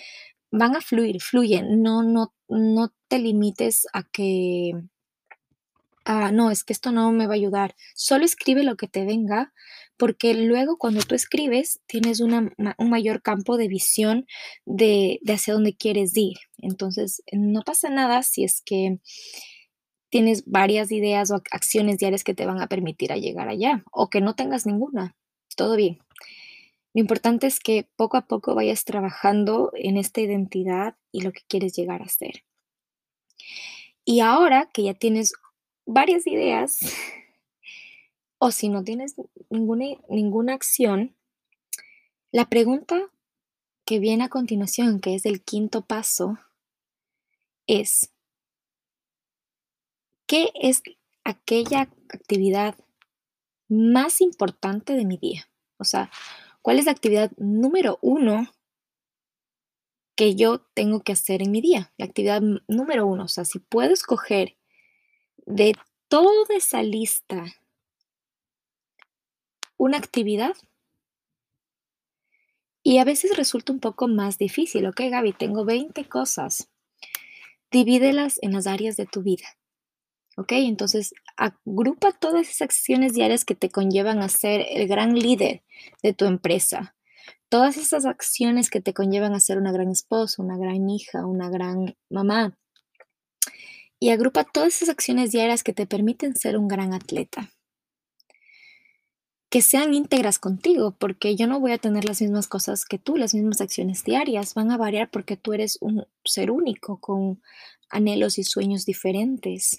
[0.50, 4.72] van a fluir, fluyen, no, no, no te limites a que
[6.08, 7.76] ah, no, es que esto no me va a ayudar.
[7.94, 9.52] Solo escribe lo que te venga,
[9.98, 14.26] porque luego cuando tú escribes tienes un mayor campo de visión
[14.64, 16.38] de, de hacia dónde quieres ir.
[16.56, 18.98] Entonces, no pasa nada si es que
[20.08, 24.08] tienes varias ideas o acciones diarias que te van a permitir a llegar allá o
[24.08, 25.14] que no tengas ninguna.
[25.56, 25.98] Todo bien.
[26.94, 31.42] Lo importante es que poco a poco vayas trabajando en esta identidad y lo que
[31.46, 32.44] quieres llegar a ser.
[34.06, 35.34] Y ahora que ya tienes
[35.88, 36.78] varias ideas,
[38.38, 39.16] o si no tienes
[39.50, 41.16] ninguna, ninguna acción,
[42.30, 43.10] la pregunta
[43.84, 46.38] que viene a continuación, que es el quinto paso,
[47.66, 48.12] es,
[50.26, 50.82] ¿qué es
[51.24, 52.76] aquella actividad
[53.68, 55.48] más importante de mi día?
[55.78, 56.10] O sea,
[56.60, 58.52] ¿cuál es la actividad número uno
[60.16, 61.94] que yo tengo que hacer en mi día?
[61.96, 64.57] La actividad número uno, o sea, si puedo escoger
[65.48, 65.72] de
[66.08, 67.44] toda esa lista
[69.78, 70.54] una actividad.
[72.82, 76.68] Y a veces resulta un poco más difícil, ok Gaby, tengo 20 cosas.
[77.70, 79.44] Divídelas en las áreas de tu vida.
[80.36, 80.52] ¿Ok?
[80.52, 85.64] Entonces, agrupa todas esas acciones diarias que te conllevan a ser el gran líder
[86.02, 86.94] de tu empresa.
[87.48, 91.50] Todas esas acciones que te conllevan a ser una gran esposa, una gran hija, una
[91.50, 92.56] gran mamá,
[94.00, 97.50] y agrupa todas esas acciones diarias que te permiten ser un gran atleta.
[99.50, 103.16] Que sean íntegras contigo, porque yo no voy a tener las mismas cosas que tú,
[103.16, 104.54] las mismas acciones diarias.
[104.54, 107.42] Van a variar porque tú eres un ser único con
[107.88, 109.78] anhelos y sueños diferentes.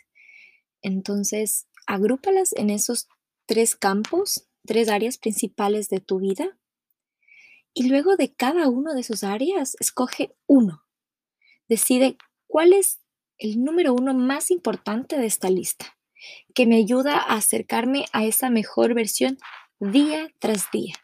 [0.82, 3.08] Entonces, agrúpalas en esos
[3.46, 6.58] tres campos, tres áreas principales de tu vida.
[7.74, 10.84] Y luego de cada uno de esos áreas, escoge uno.
[11.68, 13.00] Decide cuál es
[13.40, 15.98] el número uno más importante de esta lista,
[16.54, 19.38] que me ayuda a acercarme a esa mejor versión
[19.80, 20.96] día tras día,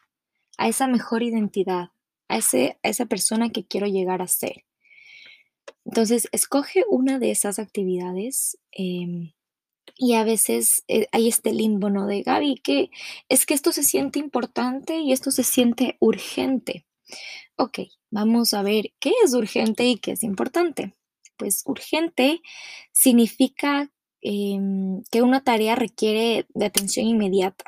[0.57, 1.91] a esa mejor identidad,
[2.27, 4.65] a, ese, esa persona que quiero llegar a ser.
[5.85, 9.31] Entonces, escoge una de esas actividades em,
[9.97, 12.05] y a veces eh, hay este limbo, ¿no?
[12.05, 12.89] De Gaby, que
[13.29, 16.85] es que esto se siente importante y esto se siente urgente.
[17.55, 17.79] Ok,
[18.09, 20.95] vamos a ver qué es urgente y qué es importante
[21.37, 22.41] pues urgente
[22.91, 27.63] significa em, que una tarea requiere de atención inmediata.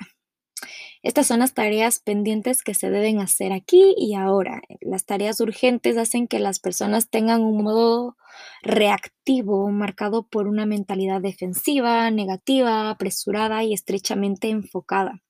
[1.03, 4.61] Estas son las tareas pendientes que se deben hacer aquí y ahora.
[4.82, 8.18] Las tareas urgentes hacen que las personas tengan un modo
[8.63, 15.22] reactivo marcado por una mentalidad defensiva, negativa, apresurada y estrechamente enfocada.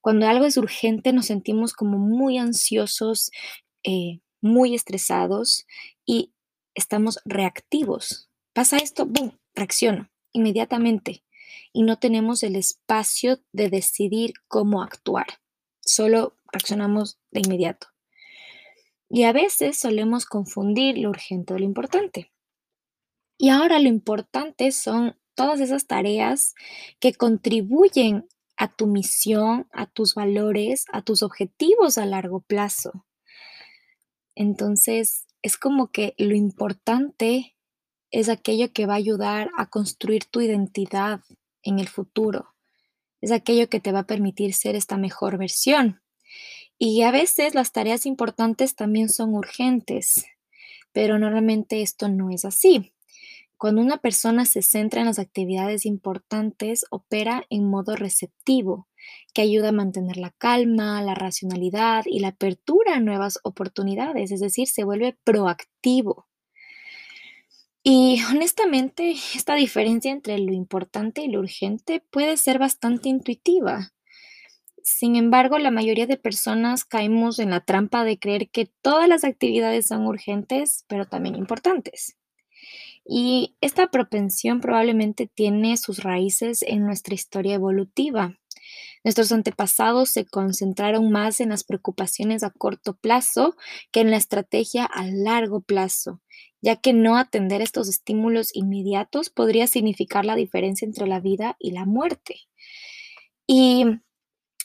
[0.00, 3.30] Cuando algo es urgente nos sentimos como muy ansiosos,
[3.84, 5.66] eh, muy estresados
[6.04, 6.33] y
[6.74, 8.30] estamos reactivos.
[8.52, 9.38] Pasa esto, ¡boom!
[9.54, 11.24] Reacciono inmediatamente
[11.72, 15.26] y no tenemos el espacio de decidir cómo actuar.
[15.80, 17.88] Solo reaccionamos de inmediato.
[19.08, 22.32] Y a veces solemos confundir lo urgente de lo importante.
[23.38, 26.54] Y ahora lo importante son todas esas tareas
[27.00, 33.04] que contribuyen a tu misión, a tus valores, a tus objetivos a largo plazo.
[34.36, 37.54] Entonces, es como que lo importante
[38.10, 41.20] es aquello que va a ayudar a construir tu identidad
[41.62, 42.54] en el futuro.
[43.20, 46.00] Es aquello que te va a permitir ser esta mejor versión.
[46.78, 50.24] Y a veces las tareas importantes también son urgentes,
[50.92, 52.94] pero normalmente esto no es así.
[53.58, 58.88] Cuando una persona se centra en las actividades importantes, opera en modo receptivo,
[59.32, 64.40] que ayuda a mantener la calma, la racionalidad y la apertura a nuevas oportunidades, es
[64.40, 66.26] decir, se vuelve proactivo.
[67.82, 73.92] Y honestamente, esta diferencia entre lo importante y lo urgente puede ser bastante intuitiva.
[74.82, 79.24] Sin embargo, la mayoría de personas caemos en la trampa de creer que todas las
[79.24, 82.16] actividades son urgentes, pero también importantes.
[83.06, 88.38] Y esta propensión probablemente tiene sus raíces en nuestra historia evolutiva.
[89.04, 93.54] Nuestros antepasados se concentraron más en las preocupaciones a corto plazo
[93.92, 96.22] que en la estrategia a largo plazo,
[96.62, 101.72] ya que no atender estos estímulos inmediatos podría significar la diferencia entre la vida y
[101.72, 102.40] la muerte.
[103.46, 103.84] Y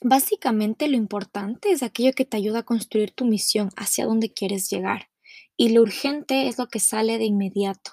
[0.01, 4.69] básicamente lo importante es aquello que te ayuda a construir tu misión hacia donde quieres
[4.69, 5.09] llegar.
[5.57, 7.91] Y lo urgente es lo que sale de inmediato.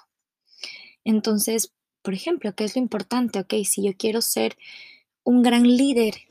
[1.03, 3.39] Entonces, por ejemplo, ¿qué es lo importante?
[3.39, 4.57] Ok, si yo quiero ser
[5.25, 6.26] un gran líder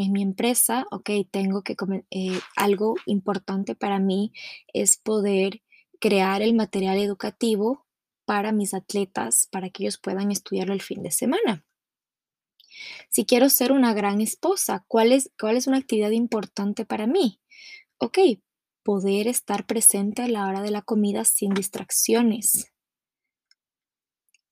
[0.00, 1.76] en mi empresa, ok, tengo que,
[2.10, 4.32] eh, algo importante para mí
[4.72, 5.62] es poder
[6.00, 7.86] crear el material educativo
[8.24, 11.64] para mis atletas, para que ellos puedan estudiarlo el fin de semana.
[13.10, 17.40] Si quiero ser una gran esposa, ¿cuál es, cuál es una actividad importante para mí?
[17.98, 18.18] Ok,
[18.82, 22.72] poder estar presente a la hora de la comida sin distracciones.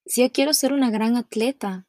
[0.04, 1.87] Si yo quiero ser una gran atleta,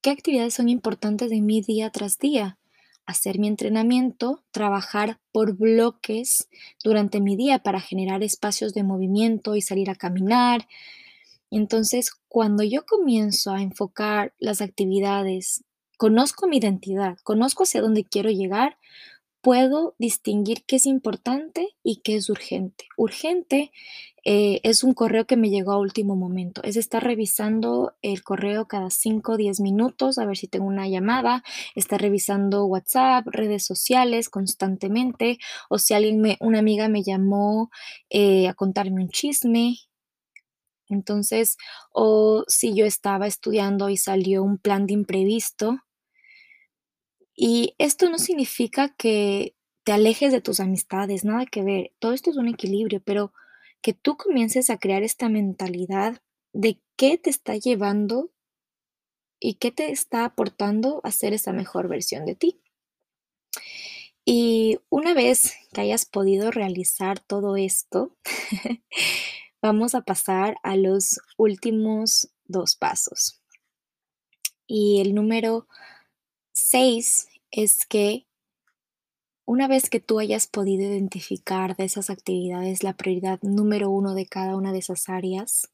[0.00, 2.58] ¿qué actividades son importantes en mi día tras día?
[3.06, 6.48] Hacer mi entrenamiento, trabajar por bloques
[6.84, 10.68] durante mi día para generar espacios de movimiento y salir a caminar.
[11.50, 15.64] Entonces, cuando yo comienzo a enfocar las actividades,
[15.96, 18.76] conozco mi identidad, conozco hacia dónde quiero llegar,
[19.48, 22.84] puedo distinguir qué es importante y qué es urgente.
[22.98, 23.72] Urgente
[24.22, 26.62] eh, es un correo que me llegó a último momento.
[26.64, 30.86] Es estar revisando el correo cada 5 o 10 minutos a ver si tengo una
[30.86, 31.44] llamada,
[31.74, 35.38] estar revisando WhatsApp, redes sociales constantemente,
[35.70, 37.70] o si alguien me, una amiga me llamó
[38.10, 39.78] eh, a contarme un chisme.
[40.90, 41.56] Entonces,
[41.90, 45.78] o si yo estaba estudiando y salió un plan de imprevisto,
[47.40, 51.92] y esto no significa que te alejes de tus amistades, nada que ver.
[52.00, 53.32] Todo esto es un equilibrio, pero
[53.80, 56.20] que tú comiences a crear esta mentalidad
[56.52, 58.32] de qué te está llevando
[59.38, 62.60] y qué te está aportando a ser esa mejor versión de ti.
[64.24, 68.16] Y una vez que hayas podido realizar todo esto,
[69.62, 73.40] vamos a pasar a los últimos dos pasos.
[74.66, 75.68] Y el número
[76.58, 78.26] 6 es que
[79.46, 84.26] una vez que tú hayas podido identificar de esas actividades la prioridad número uno de
[84.26, 85.70] cada una de esas áreas,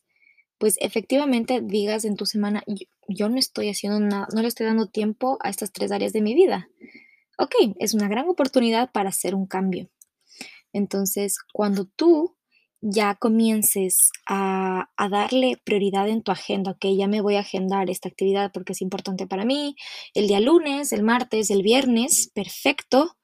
[0.58, 2.62] pues efectivamente digas en tu semana,
[3.08, 6.20] yo, no estoy haciendo nada, no le estoy dando tiempo a estas tres áreas de
[6.20, 6.68] mi vida.
[7.38, 9.88] Ok, es una gran oportunidad para hacer un cambio.
[10.72, 12.36] Entonces, cuando tú
[12.86, 18.10] ya comiences a, darle prioridad en tu agenda, ok, ya me voy a agendar esta
[18.10, 19.74] actividad porque es importante para mí,
[20.12, 23.16] el día lunes, el martes, el viernes, perfecto.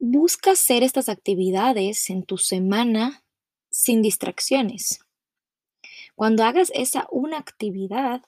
[0.00, 3.24] Busca hacer estas actividades en tu semana
[3.70, 4.98] sin distracciones.
[6.16, 8.22] Cuando hagas esa una actividad,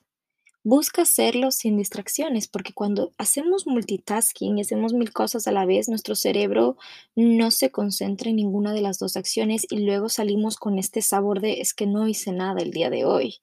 [0.68, 5.88] Busca hacerlo sin distracciones, porque cuando hacemos multitasking y hacemos mil cosas a la vez,
[5.88, 6.76] nuestro cerebro
[7.14, 11.40] no se concentra en ninguna de las dos acciones y luego salimos con este sabor
[11.40, 13.36] de es que no hice nada el día de hoy.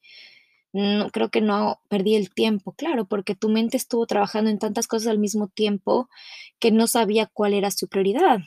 [0.74, 4.86] no, creo que no perdí el tiempo, claro, porque tu mente estuvo trabajando en tantas
[4.86, 6.10] cosas al mismo tiempo
[6.58, 8.40] que no sabía cuál era su prioridad.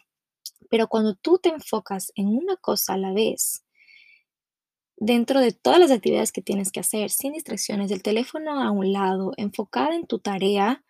[0.70, 3.64] Pero cuando tú te enfocas en una cosa a la vez,
[4.98, 8.92] dentro de todas las actividades que tienes que hacer, sin distracciones, el teléfono a un
[8.92, 10.84] lado, enfocada en tu tarea,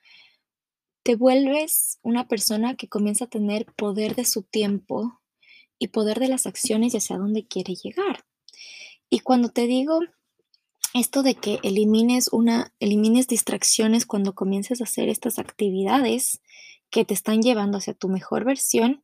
[1.03, 5.21] te vuelves una persona que comienza a tener poder de su tiempo
[5.79, 8.25] y poder de las acciones y hacia dónde quiere llegar.
[9.09, 10.01] Y cuando te digo
[10.93, 16.41] esto de que elimines una, elimines distracciones cuando comiences a hacer estas actividades
[16.89, 19.03] que te están llevando hacia tu mejor versión,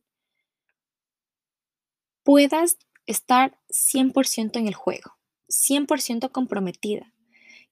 [2.22, 5.12] puedas estar 100% en el juego,
[5.48, 7.12] 100% comprometida.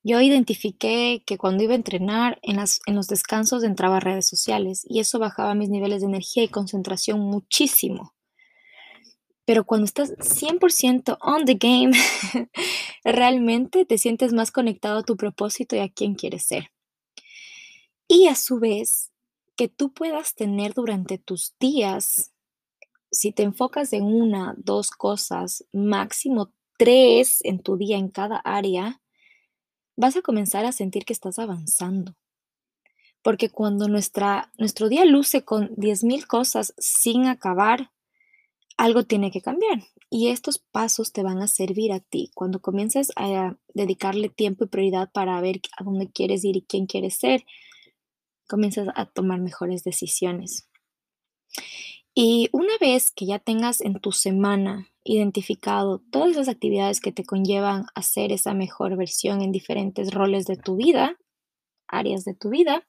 [0.05, 4.99] Yo identifiqué que cuando iba a entrenar, en, los descansos entraba a redes sociales y
[4.99, 8.15] eso bajaba mis niveles de energía y concentración muchísimo.
[9.45, 11.93] Pero cuando estás 100% on the game,
[13.05, 16.73] realmente te sientes más conectado a tu propósito y a quién quieres ser.
[18.09, 19.13] Y a su vez,
[19.57, 22.32] que tú puedas tener durante tus días,
[23.13, 29.03] si te enfocas en una, dos cosas, máximo tres en tu día en cada área,
[29.97, 32.17] vas a comenzar a sentir que estás avanzando.
[33.23, 37.93] Porque cuando nuestra, nuestro día luce con 10.000 cosas sin acabar,
[38.79, 39.85] algo tiene que cambiar.
[40.11, 42.31] Y estos pasos te van a servir a ti.
[42.35, 46.87] Cuando comiences a dedicarle tiempo y prioridad para ver a dónde quieres ir y quién
[46.87, 47.45] quieres ser,
[48.49, 50.69] comienzas a tomar mejores decisiones.
[52.15, 57.25] Y una vez que ya tengas en tu semana identificado todas las actividades que te
[57.25, 61.17] conllevan a ser esa mejor versión en diferentes roles de tu vida,
[61.89, 62.87] áreas de tu vida,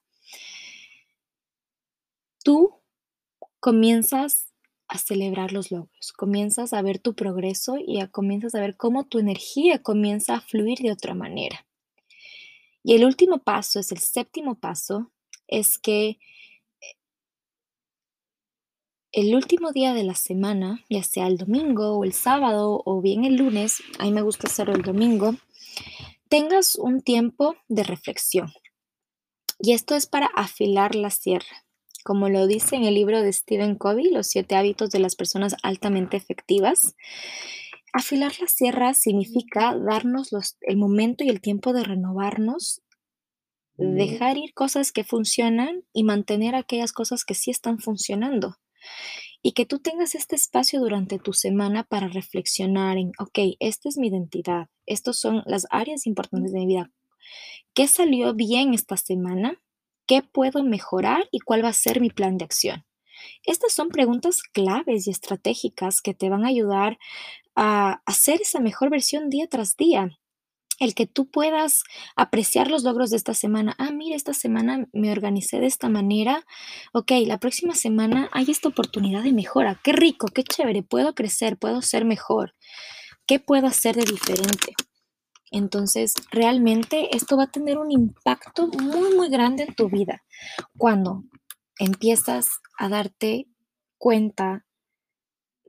[2.44, 2.76] tú
[3.60, 4.52] comienzas
[4.90, 9.20] a celebrar los logros, comienzas a ver tu progreso y comienzas a ver cómo tu
[9.20, 11.66] energía comienza a fluir de otra manera.
[12.84, 15.12] Y el último paso, es el séptimo paso,
[15.48, 16.20] es que
[19.14, 23.24] el último día de la semana, ya sea el domingo o el sábado o bien
[23.24, 25.36] el lunes, a mí me gusta hacerlo el domingo,
[26.28, 28.52] tengas un tiempo de reflexión.
[29.60, 31.64] Y esto es para afilar la sierra
[32.04, 35.56] como lo dice en el libro de Stephen Covey, Los siete hábitos de las personas
[35.64, 36.96] altamente efectivas.
[37.94, 42.82] Afilar la sierra significa darnos el momento y el tiempo de renovarnos,
[43.78, 48.58] dejar ir cosas que funcionan y mantener aquellas cosas que sí están funcionando.
[49.42, 53.98] Y que tú tengas este espacio durante tu semana para reflexionar en, ok, esta es
[53.98, 56.92] mi identidad, estas son las áreas importantes de mi vida.
[57.74, 59.62] ¿Qué salió bien esta semana?
[60.06, 62.86] ¿Qué puedo mejorar y cuál va a ser mi plan de acción?
[63.44, 66.98] Estas son preguntas claves y estratégicas que te van a ayudar
[67.56, 70.10] a hacer esa mejor versión día tras día.
[70.84, 71.84] El que tú puedas
[72.18, 73.74] apreciar los logros de esta semana.
[73.78, 76.46] Ah, mira, esta semana me organicé de esta manera.
[76.92, 79.80] Ok, la próxima semana hay esta oportunidad de mejora.
[79.82, 80.84] Qué rico, qué chévere.
[80.84, 82.54] Puedo crecer, puedo ser mejor.
[83.26, 84.74] ¿Qué puedo hacer de diferente?
[85.52, 90.22] Entonces, realmente esto va a tener un impacto muy, muy grande en tu vida
[90.78, 91.24] cuando
[91.80, 93.48] empiezas a darte
[93.98, 94.66] cuenta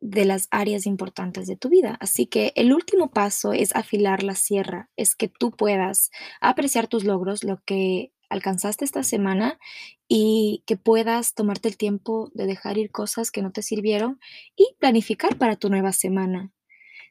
[0.05, 1.96] de las áreas importantes de tu vida.
[1.98, 6.11] Así que el último paso es afilar la sierra, es que tú puedas
[6.42, 9.59] apreciar tus logros, lo que alcanzaste esta semana
[10.07, 14.20] y que puedas tomarte el tiempo de dejar ir cosas que no te sirvieron
[14.57, 16.52] y planificar para tu nueva semana.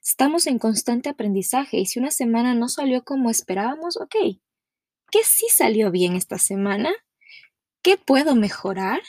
[0.03, 4.15] Estamos en constante aprendizaje y si una semana no salió como esperábamos, ok,
[5.09, 6.91] ¿qué sí salió bien esta semana?
[7.81, 9.01] ¿Qué puedo mejorar?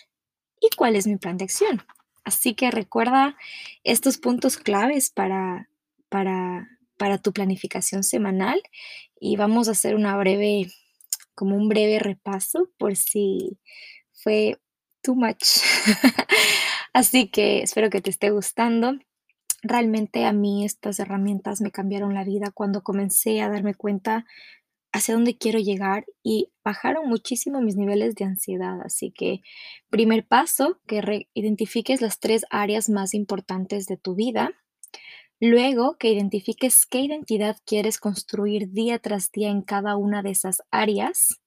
[0.58, 1.82] ¿Y cuál es mi plan de acción?
[2.24, 3.36] Así que recuerda
[3.84, 5.68] estos puntos claves para,
[6.08, 8.62] para, para tu planificación semanal
[9.20, 10.72] y vamos a hacer una breve,
[11.34, 13.58] como un breve repaso por si
[14.12, 14.58] fue
[15.02, 15.44] too much.
[16.94, 18.98] Así que espero que te esté gustando.
[19.62, 24.26] Realmente a mí estas herramientas me cambiaron la vida cuando comencé a darme cuenta
[24.94, 28.80] hacia dónde quiero llegar y bajaron muchísimo mis niveles de ansiedad.
[28.84, 29.40] Así que
[29.90, 34.52] primer paso, que identifiques las tres áreas más importantes de tu vida.
[35.40, 40.62] Luego, que identifiques qué identidad quieres construir día tras día en cada una de esas
[40.70, 41.40] áreas.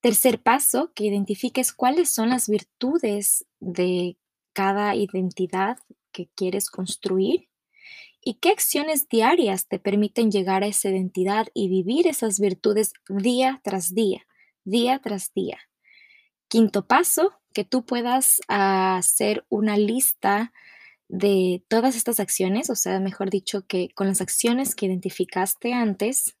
[0.00, 4.16] Tercer paso, que identifiques cuáles son las virtudes de
[4.52, 5.78] cada identidad
[6.12, 7.48] que quieres construir
[8.24, 13.60] y qué acciones diarias te permiten llegar a esa identidad y vivir esas virtudes día
[13.62, 14.26] tras día,
[14.64, 15.58] día tras día.
[16.48, 20.52] Quinto paso, que tú puedas hacer una lista
[21.08, 26.36] de todas estas acciones, o sea, mejor dicho, que con las acciones que identificaste antes,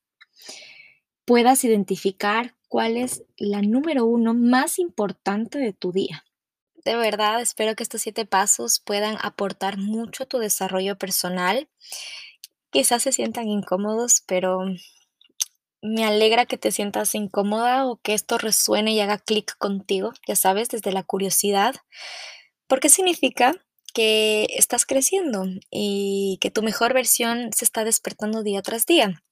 [1.24, 6.24] puedas identificar cuál es la número uno más importante de tu día.
[6.84, 11.68] De verdad, espero que estos siete pasos puedan aportar mucho a tu desarrollo personal.
[12.70, 14.64] Quizás se sientan incómodos, pero
[15.80, 20.36] me alegra que te sientas incómoda o que esto resuene y haga clic contigo, ya
[20.36, 21.74] sabes, desde la curiosidad,
[22.66, 23.54] porque significa
[23.92, 29.22] que estás creciendo y que tu mejor versión se está despertando día tras día.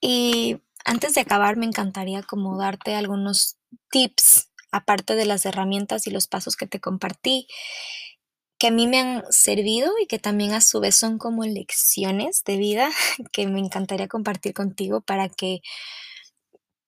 [0.00, 3.56] Y antes de acabar, me encantaría como darte algunos
[3.90, 7.46] tips, aparte de las herramientas y los pasos que te compartí,
[8.58, 12.44] que a mí me han servido y que también a su vez son como lecciones
[12.44, 12.90] de vida
[13.32, 15.60] que me encantaría compartir contigo para que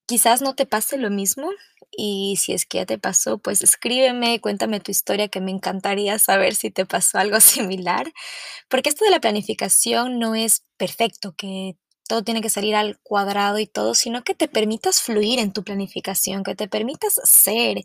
[0.07, 1.49] quizás no te pase lo mismo.
[1.91, 6.19] Y si es que ya te pasó, pues escríbeme, cuéntame tu historia que me encantaría
[6.19, 8.13] saber si te pasó algo similar,
[8.69, 11.77] porque esto de la planificación no es perfecto, que
[12.13, 15.65] todo tiene que salir al cuadrado y todo, sino que te permitas fluir en tu
[15.65, 17.79] planificación, que te permitas ser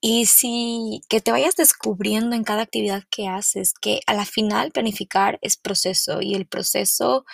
[0.00, 4.72] y si que te vayas descubriendo en cada actividad que haces, que a la final
[4.72, 7.24] planificar es proceso y el proceso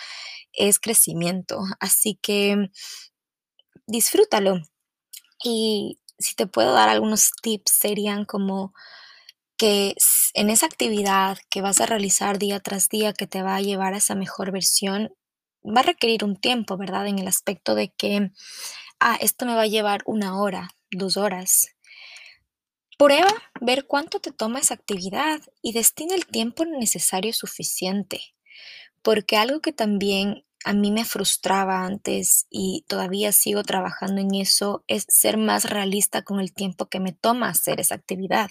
[0.53, 1.63] es crecimiento.
[1.79, 2.69] Así que
[3.87, 4.61] disfrútalo.
[5.43, 8.75] Y si te puedo dar algunos tips serían como
[9.57, 9.95] que
[10.35, 13.95] en esa actividad que vas a realizar día tras día que te va a llevar
[13.95, 15.15] a esa mejor versión,
[15.67, 17.07] va a requerir un tiempo, ¿verdad?
[17.07, 18.31] En el aspecto de que,
[18.99, 21.69] ah, esto me va a llevar una hora, dos horas.
[22.97, 28.21] Prueba ver cuánto te toma esa actividad y destina el tiempo necesario suficiente.
[29.03, 34.83] Porque algo que también a mí me frustraba antes y todavía sigo trabajando en eso
[34.87, 38.49] es ser más realista con el tiempo que me toma hacer esa actividad.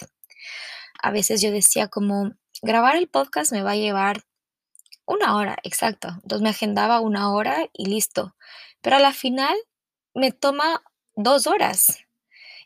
[1.01, 4.23] A veces yo decía como, grabar el podcast me va a llevar
[5.07, 6.09] una hora, exacto.
[6.21, 8.35] Entonces me agendaba una hora y listo.
[8.81, 9.55] Pero a la final
[10.13, 10.83] me toma
[11.15, 11.99] dos horas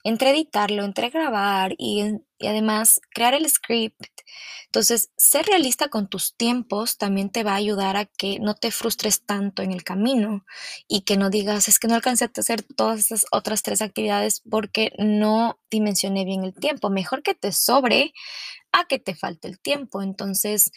[0.03, 2.03] entre editarlo, entre grabar y,
[2.39, 4.21] y, además crear el script.
[4.65, 8.71] Entonces, ser realista con tus tiempos también te va a ayudar a que no te
[8.71, 10.45] frustres tanto en el camino
[10.87, 14.41] y que no digas, es que no alcancé a hacer todas esas otras tres actividades
[14.49, 16.89] porque no dimensioné bien el tiempo.
[16.89, 18.13] Mejor que te sobre
[18.71, 20.01] a que te falte el tiempo.
[20.01, 20.71] Entonces,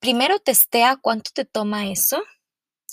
[0.00, 2.22] primero testea cuánto te toma eso.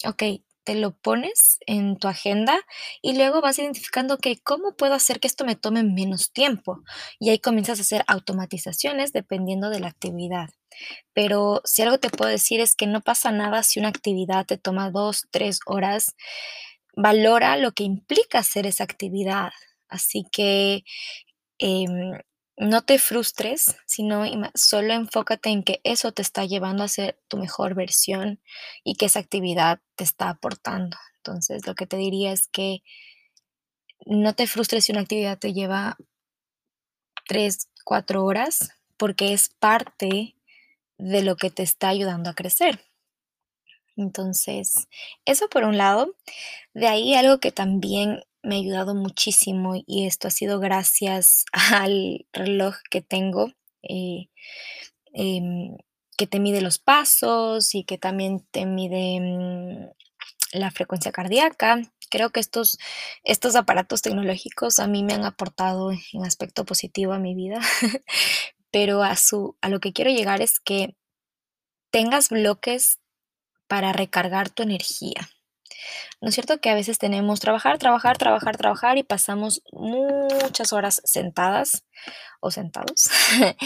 [0.06, 0.24] Ok,
[0.64, 2.60] te lo pones en tu agenda
[3.01, 6.82] y luego vas identificando, ok, ¿cómo puedo hacer que esto me tome menos tiempo?
[7.20, 10.49] Y ahí comienzas a hacer automatizaciones dependiendo de la actividad.
[11.14, 14.58] Pero si algo te puedo decir es que no pasa nada si una actividad te
[14.58, 16.16] toma dos, tres horas.
[16.95, 19.51] Valora lo que implica hacer esa actividad.
[19.89, 20.84] Así que
[21.60, 22.20] em,
[22.58, 24.24] no te frustres, sino
[24.56, 28.41] solo enfócate en que eso te está llevando a ser tu mejor versión
[28.84, 30.97] y que esa actividad te está aportando.
[31.18, 32.84] Entonces, lo que te diría es que
[34.06, 35.97] no te frustres si una actividad te lleva
[37.26, 40.36] tres, cuatro horas, porque es parte
[40.97, 42.82] de lo que te está ayudando a crecer.
[43.95, 44.88] Entonces,
[45.26, 46.16] eso por un lado.
[46.74, 52.28] De ahí algo que también me ha ayudado muchísimo y esto ha sido gracias al
[52.34, 54.30] reloj que tengo, eh,
[55.14, 55.78] em,
[56.18, 61.82] que te mide los pasos y que también te mide mm, la frecuencia cardíaca.
[62.10, 62.78] Creo que estos,
[63.24, 67.60] estos aparatos tecnológicos a mí me han aportado en aspecto positivo a mi vida,
[68.72, 70.96] pero a, su, a lo que quiero llegar es que
[71.91, 73.00] tengas bloques
[73.68, 75.30] para recargar tu energía.
[76.22, 81.02] ¿No es cierto que a veces tenemos trabajar, trabajar, trabajar, trabajar y pasamos muchas horas
[81.04, 81.84] sentadas
[82.42, 83.10] o sentados?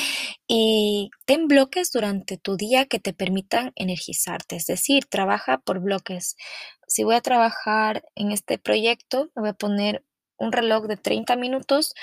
[0.47, 6.36] y ten bloques durante tu día que te permitan energizarte, es decir, trabaja por bloques.
[6.88, 10.03] Si voy a trabajar en este proyecto, me voy a poner
[10.38, 11.93] un reloj de 30 minutos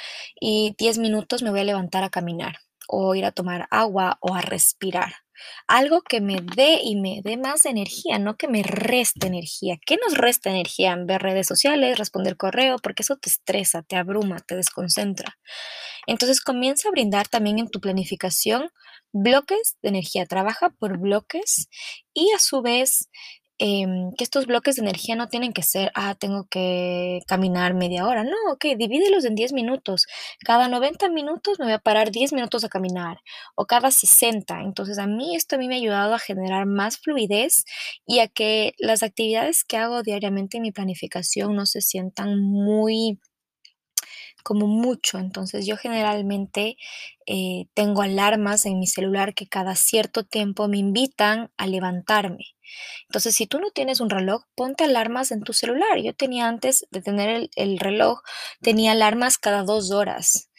[0.40, 2.58] y 10 minutos me voy a levantar a caminar
[2.88, 5.23] o ir a tomar agua o a respirar.
[5.66, 9.78] Algo que me dé y me dé más energía, no que me reste energía.
[9.84, 10.96] ¿Qué nos resta energía?
[10.98, 15.38] Ver redes sociales, responder correo, porque eso te estresa, te abruma, te desconcentra.
[16.06, 18.70] Entonces comienza a brindar también en tu planificación
[19.12, 20.26] bloques de energía.
[20.26, 21.68] Trabaja por bloques
[22.12, 23.08] y a su vez
[23.58, 28.04] Em, que estos bloques de energía no tienen que ser, ah, tengo que caminar media
[28.06, 28.24] hora.
[28.24, 30.06] No, ok, divídelos en 10 minutos.
[30.44, 33.18] Cada 90 minutos me voy a parar 10 minutos a caminar
[33.54, 34.60] o cada 60.
[34.62, 37.64] Entonces a mí esto a mí me ha ayudado a generar más fluidez
[38.06, 43.20] y a que las actividades que hago diariamente en mi planificación no se sientan muy
[44.42, 45.18] como mucho.
[45.18, 46.76] Entonces yo generalmente
[47.26, 52.54] eh, tengo alarmas en mi celular que cada cierto tiempo me invitan a levantarme.
[53.08, 55.98] Entonces, si tú no tienes un reloj, ponte alarmas en tu celular.
[56.02, 58.20] Yo tenía antes de tener el, el reloj,
[58.60, 60.50] tenía alarmas cada dos horas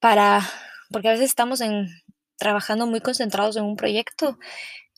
[0.00, 0.48] para,
[0.90, 1.88] porque a veces estamos en,
[2.36, 4.38] trabajando muy concentrados en un proyecto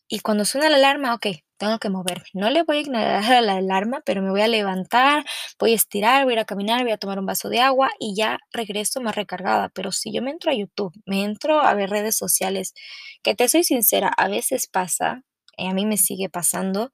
[0.09, 1.27] y cuando suena la alarma, ok,
[1.59, 2.27] tengo que moverme.
[2.35, 5.25] No le voy a ignorar la alarma, pero me voy a levantar,
[5.59, 7.91] voy a estirar, voy a ir a caminar, voy a tomar un vaso de agua
[7.99, 9.69] y ya regreso más recargada.
[9.71, 12.75] Pero si yo me entro a YouTube, me entro a ver redes sociales,
[13.23, 15.23] que te soy sincera, a veces pasa,
[15.57, 16.93] y a mí me sigue pasando,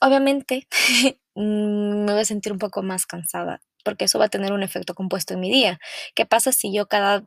[0.00, 0.66] obviamente
[1.34, 4.94] me voy a sentir un poco más cansada porque eso va a tener un efecto
[4.94, 5.80] compuesto en mi día.
[6.14, 7.24] ¿Qué pasa si yo cada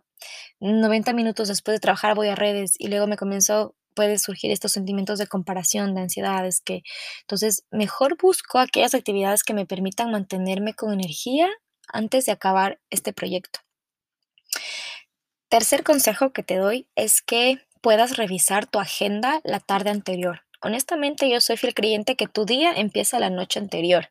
[0.60, 4.74] 90 minutos después de trabajar voy a redes y luego me comienzo puede surgir estos
[4.74, 6.84] sentimientos de comparación, de ansiedades, que
[7.22, 11.50] entonces mejor busco aquellas actividades que me permitan mantenerme con energía
[11.88, 13.60] antes de acabar este proyecto.
[15.50, 20.41] Tercer consejo que te doy es que puedas revisar tu agenda la tarde anterior.
[20.62, 24.10] Honestamente, yo soy fiel creyente que tu día empieza la noche anterior.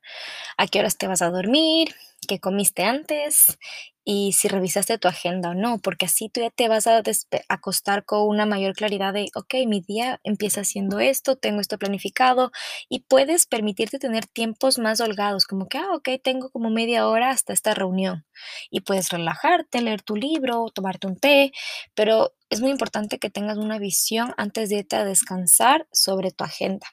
[0.57, 1.95] ¿A qué horas te vas a dormir?
[2.27, 3.59] ¿Qué comiste antes?
[4.05, 7.03] y si revisaste tu agenda o no, porque así tú ya te vas a
[7.49, 12.51] acostar con una mayor claridad de, ok, mi día empieza haciendo esto, tengo esto planificado
[12.89, 17.31] y puedes permitirte tener tiempos más holgados, como que, ah, ok, tengo como media hora
[17.31, 18.27] hasta esta reunión
[18.70, 21.53] y puedes relajarte, leer tu libro, tomarte un té,
[21.95, 26.45] pero es muy importante que tengas una visión antes de irte a descansar sobre tu
[26.45, 26.87] agenda.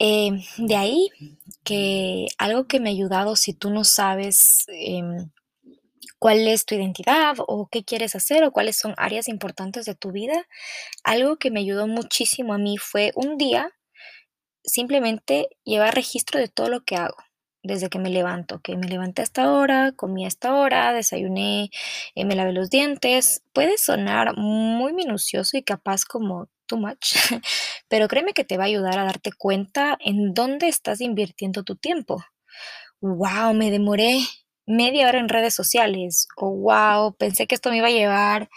[0.00, 1.10] Em, de ahí
[1.64, 5.30] que algo que me ha ayudado si tú no sabes em,
[6.18, 10.12] cuál es tu identidad o qué quieres hacer o cuáles son áreas importantes de tu
[10.12, 10.46] vida,
[11.04, 13.72] algo que me ayudó muchísimo a mí fue un día
[14.64, 17.16] simplemente llevar registro de todo lo que hago
[17.62, 21.70] desde que me levanto, que me levanté a esta hora, comí a esta hora, desayuné,
[22.14, 23.42] eh, me lavé los dientes.
[23.52, 27.14] Puede sonar muy minucioso y capaz como too much,
[27.88, 31.74] pero créeme que te va a ayudar a darte cuenta en dónde estás invirtiendo tu
[31.74, 32.22] tiempo.
[33.00, 34.20] Wow, me demoré
[34.68, 36.28] media hora en redes sociales.
[36.36, 38.48] O wow, pensé que esto me iba a llevar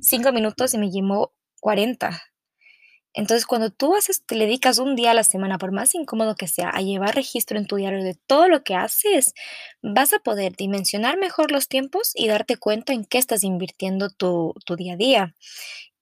[0.00, 2.20] cinco minutos y me llevó 40.
[3.12, 6.46] Entonces, cuando tú haces, te dedicas un día a la semana, por más incómodo que
[6.46, 9.34] sea, a llevar registro en tu diario de todo lo que haces,
[9.82, 14.54] vas a poder dimensionar mejor los tiempos y darte cuenta en qué estás invirtiendo tu
[14.76, 15.34] día a día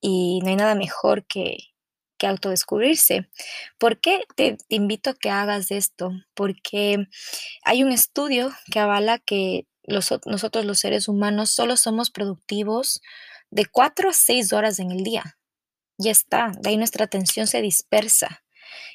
[0.01, 1.59] y no hay nada mejor que,
[2.18, 3.28] que autodescubrirse.
[3.78, 6.11] ¿Por qué te, invito a que hagas esto?
[6.34, 7.07] Porque
[7.64, 13.01] hay un estudio que avala que nosotros los seres humanos solo somos productivos
[13.51, 15.38] de 4 a 6 horas en el día.
[15.96, 18.42] Ya está, de ahí nuestra atención se dispersa.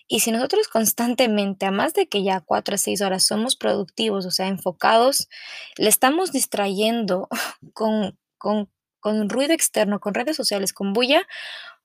[0.07, 4.25] Y si nosotros constantemente, a más de que ya 4 a 6 horas somos productivos,
[4.25, 5.29] o sea, enfocados,
[5.77, 7.27] le estamos distrayendo
[7.73, 8.69] con, con
[9.03, 11.27] con ruido externo, con redes sociales, con bulla,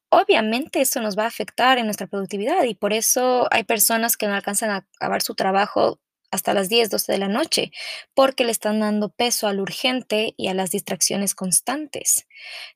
[0.08, 4.28] obviamente eso nos va a afectar en nuestra productividad y por eso hay personas que
[4.28, 5.98] no alcanzan a acabar su trabajo
[6.30, 7.72] hasta las 10, 12 de la noche,
[8.14, 12.28] porque le están dando peso al urgente y a las distracciones constantes.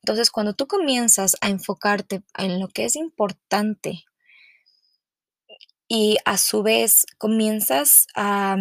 [0.03, 4.05] Entonces, cuando tú comienzas a enfocarte en lo que es importante
[5.86, 8.57] y a su vez comienzas a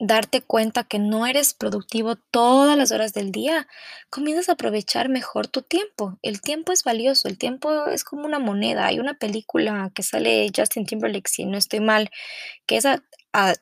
[0.00, 3.66] darte cuenta que no eres productivo todas las horas del día,
[4.10, 6.18] comienzas a aprovechar mejor tu tiempo.
[6.22, 8.86] El tiempo es valioso, el tiempo es como una moneda.
[8.86, 12.10] Hay una película que sale Justin Timberlake, si no estoy mal,
[12.66, 12.84] que es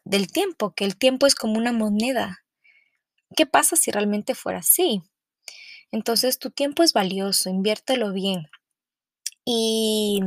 [0.04, 2.44] del tiempo, que el tiempo es como una moneda.
[3.34, 5.02] ¿Qué pasa si realmente fuera así?
[5.90, 8.48] Entonces tu tiempo es valioso, inviértelo bien.
[9.44, 10.20] Y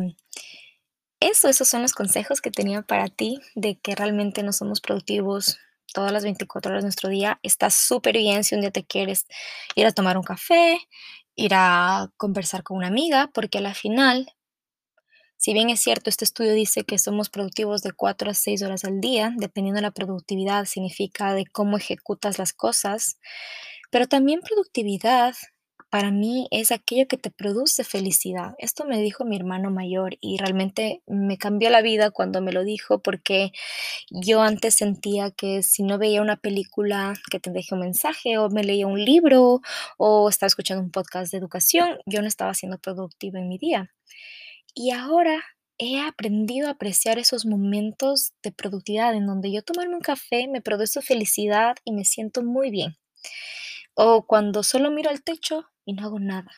[1.20, 5.60] eso, esos son los consejos que tenía para ti de que realmente no somos productivos
[5.94, 9.28] todas las 24 horas de nuestro día, está súper bien si un día te quieres
[9.76, 10.80] ir a tomar un café,
[11.36, 14.34] ir a conversar con una amiga, porque a la final,
[15.38, 18.84] si bien es cierto, este estudio dice que somos productivos de 4 a 6 horas
[18.84, 23.20] al día, dependiendo de la productividad, significa de cómo ejecutas las cosas,
[23.90, 25.36] pero también productividad
[25.90, 28.54] para mí es aquello que te produce felicidad.
[28.60, 32.64] Esto me dijo mi hermano mayor y realmente me cambió la vida cuando me lo
[32.64, 33.52] dijo porque
[34.12, 38.50] yo antes sentía que si no veía una película que te deje un mensaje o
[38.50, 39.62] me leía un libro
[39.98, 43.92] o estaba escuchando un podcast de educación, yo no estaba siendo productiva en mi día.
[44.76, 45.44] Y ahora
[45.80, 50.62] he aprendido a apreciar esos momentos de productividad en donde yo tomarme un café me
[50.62, 52.98] produce felicidad y me siento muy bien.
[53.96, 56.52] O cuando solo miro al techo y no hago nada.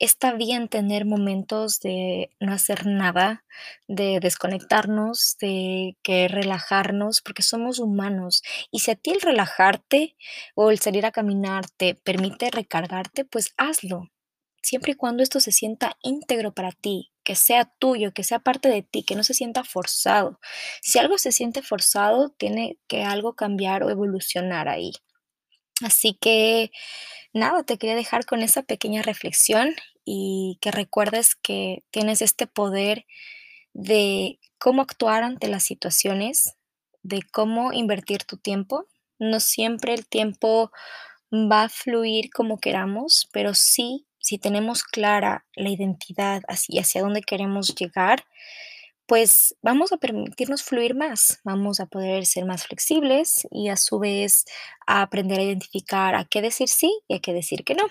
[0.00, 3.44] está bien tener momentos de no hacer nada,
[3.88, 8.42] de desconectarnos, de que relajarnos, porque somos humanos.
[8.72, 10.16] Y si a ti el relajarte
[10.56, 14.10] o el salir a caminar te permite recargarte, pues hazlo.
[14.62, 18.68] Siempre y cuando esto se sienta íntegro para ti, que sea tuyo, que sea parte
[18.70, 20.40] de ti, que no se sienta forzado.
[20.82, 24.92] Si algo se siente forzado, tiene que algo cambiar o evolucionar ahí.
[25.82, 26.70] Así que
[27.34, 29.74] nada, te quería dejar con esa pequeña reflexión
[30.04, 33.06] y que recuerdes que tienes este poder
[33.74, 36.56] de cómo actuar ante las situaciones,
[37.02, 38.86] de cómo invertir tu tiempo.
[39.18, 40.70] No siempre el tiempo
[41.32, 47.20] va a fluir como queramos, pero sí, si tenemos clara la identidad y hacia dónde
[47.20, 48.24] queremos llegar,
[49.06, 53.98] pues vamos a permitirnos fluir más, vamos a poder ser más flexibles y a su
[53.98, 54.44] vez
[54.86, 57.84] a aprender a identificar a qué decir sí y a qué decir que no.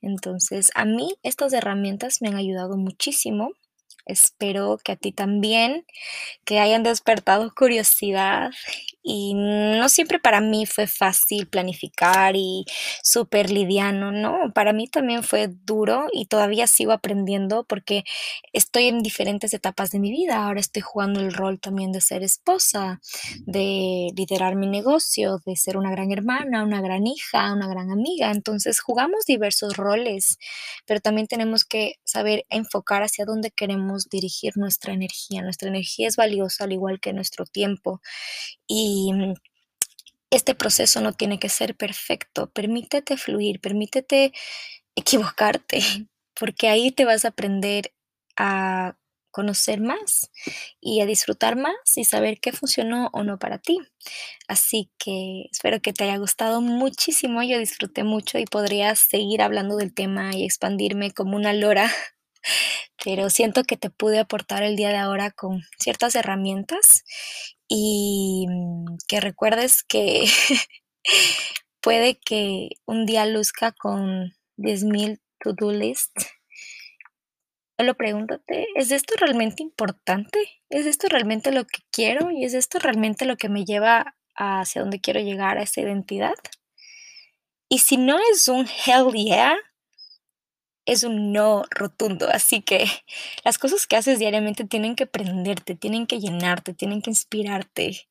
[0.00, 3.50] Entonces, a mí estas herramientas me han ayudado muchísimo.
[4.06, 5.86] Espero que a ti también,
[6.44, 8.50] que hayan despertado curiosidad
[9.02, 12.64] y no siempre para mí fue fácil planificar y
[13.02, 14.52] súper liviano, ¿no?
[14.54, 18.04] Para mí también fue duro y todavía sigo aprendiendo porque
[18.52, 20.44] estoy en diferentes etapas de mi vida.
[20.46, 23.00] Ahora estoy jugando el rol también de ser esposa,
[23.46, 28.30] de liderar mi negocio, de ser una gran hermana, una gran hija, una gran amiga.
[28.30, 30.38] Entonces jugamos diversos roles,
[30.86, 35.42] pero también tenemos que saber enfocar hacia dónde queremos dirigir nuestra energía.
[35.42, 38.00] Nuestra energía es valiosa al igual que nuestro tiempo.
[38.66, 39.34] Y mm,
[40.30, 42.50] este proceso no tiene que ser perfecto.
[42.50, 44.32] Permítete fluir, permítete
[44.96, 45.80] equivocarte,
[46.34, 47.92] porque ahí te vas a aprender
[48.36, 48.96] a
[49.32, 50.30] conocer más
[50.80, 53.78] y a disfrutar más y saber qué funcionó o no para ti.
[54.46, 59.76] Así que espero que te haya gustado muchísimo, yo disfruté mucho y podría seguir hablando
[59.76, 61.90] del tema y expandirme como una lora,
[63.04, 67.04] pero siento que te pude aportar el día de ahora con ciertas herramientas
[67.74, 70.26] y mm, que recuerdes que
[71.80, 76.14] puede que un día luzca con 10.000 to-do list.
[77.78, 80.38] Solo pregúntate, ¿es esto realmente importante?
[80.68, 82.30] ¿Es esto realmente lo que quiero?
[82.30, 86.34] ¿Y es esto realmente lo que me lleva hacia donde quiero llegar a esa identidad?
[87.70, 89.56] Y si no es un hell yeah,
[90.86, 92.28] es un no rotundo.
[92.30, 92.86] Así que
[93.44, 98.08] las cosas que haces diariamente tienen que prenderte, tienen que llenarte, tienen que inspirarte.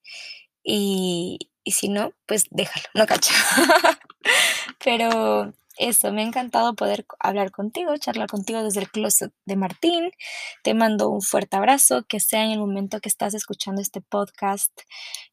[0.63, 3.33] Y, si no, pues déjalo, no cacha.
[4.83, 10.11] Pero eso, me ha encantado poder hablar contigo, charlar contigo desde el closet de Martín.
[10.63, 14.71] Te mando un fuerte abrazo, que sea en el momento que estás escuchando este podcast.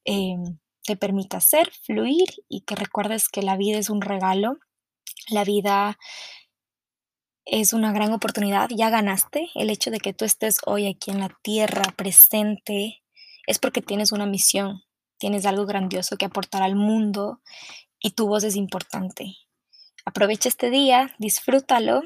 [0.05, 4.59] Em, te permita ser, fluir y que recuerdes que la vida es un regalo.
[5.29, 5.99] La vida
[7.51, 9.49] es una gran oportunidad, ya ganaste.
[9.55, 13.03] El hecho de que tú estés hoy aquí en la tierra presente
[13.47, 14.83] es porque tienes una misión,
[15.17, 17.41] tienes algo grandioso que aportar al mundo
[18.01, 19.35] y tu voz es importante.
[20.05, 22.03] Aprovecha este día, disfrútalo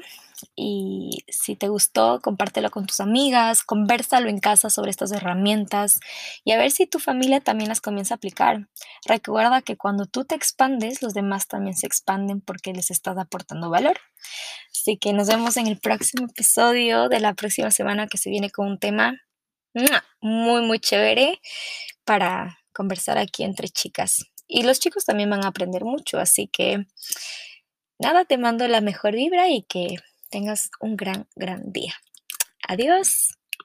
[0.55, 5.99] y si te gustó, compártelo con tus amigas, conversalo en casa sobre estas herramientas
[6.43, 8.67] y a ver si tu familia también las comienza a aplicar.
[9.05, 13.69] Recuerda que cuando tú te expandes, los demás también se expanden porque les estás aportando
[13.69, 13.99] valor.
[14.71, 18.49] Así que nos vemos en el próximo episodio de la próxima semana que se viene
[18.49, 19.13] con un tema
[20.21, 21.39] muy, muy chévere
[22.05, 24.25] para conversar aquí entre chicas.
[24.47, 26.85] Y los chicos también van a aprender mucho, así que
[27.99, 29.95] nada, te mando la mejor vibra y que
[30.33, 31.93] tengas un gran, gran día.
[32.67, 33.37] Adiós.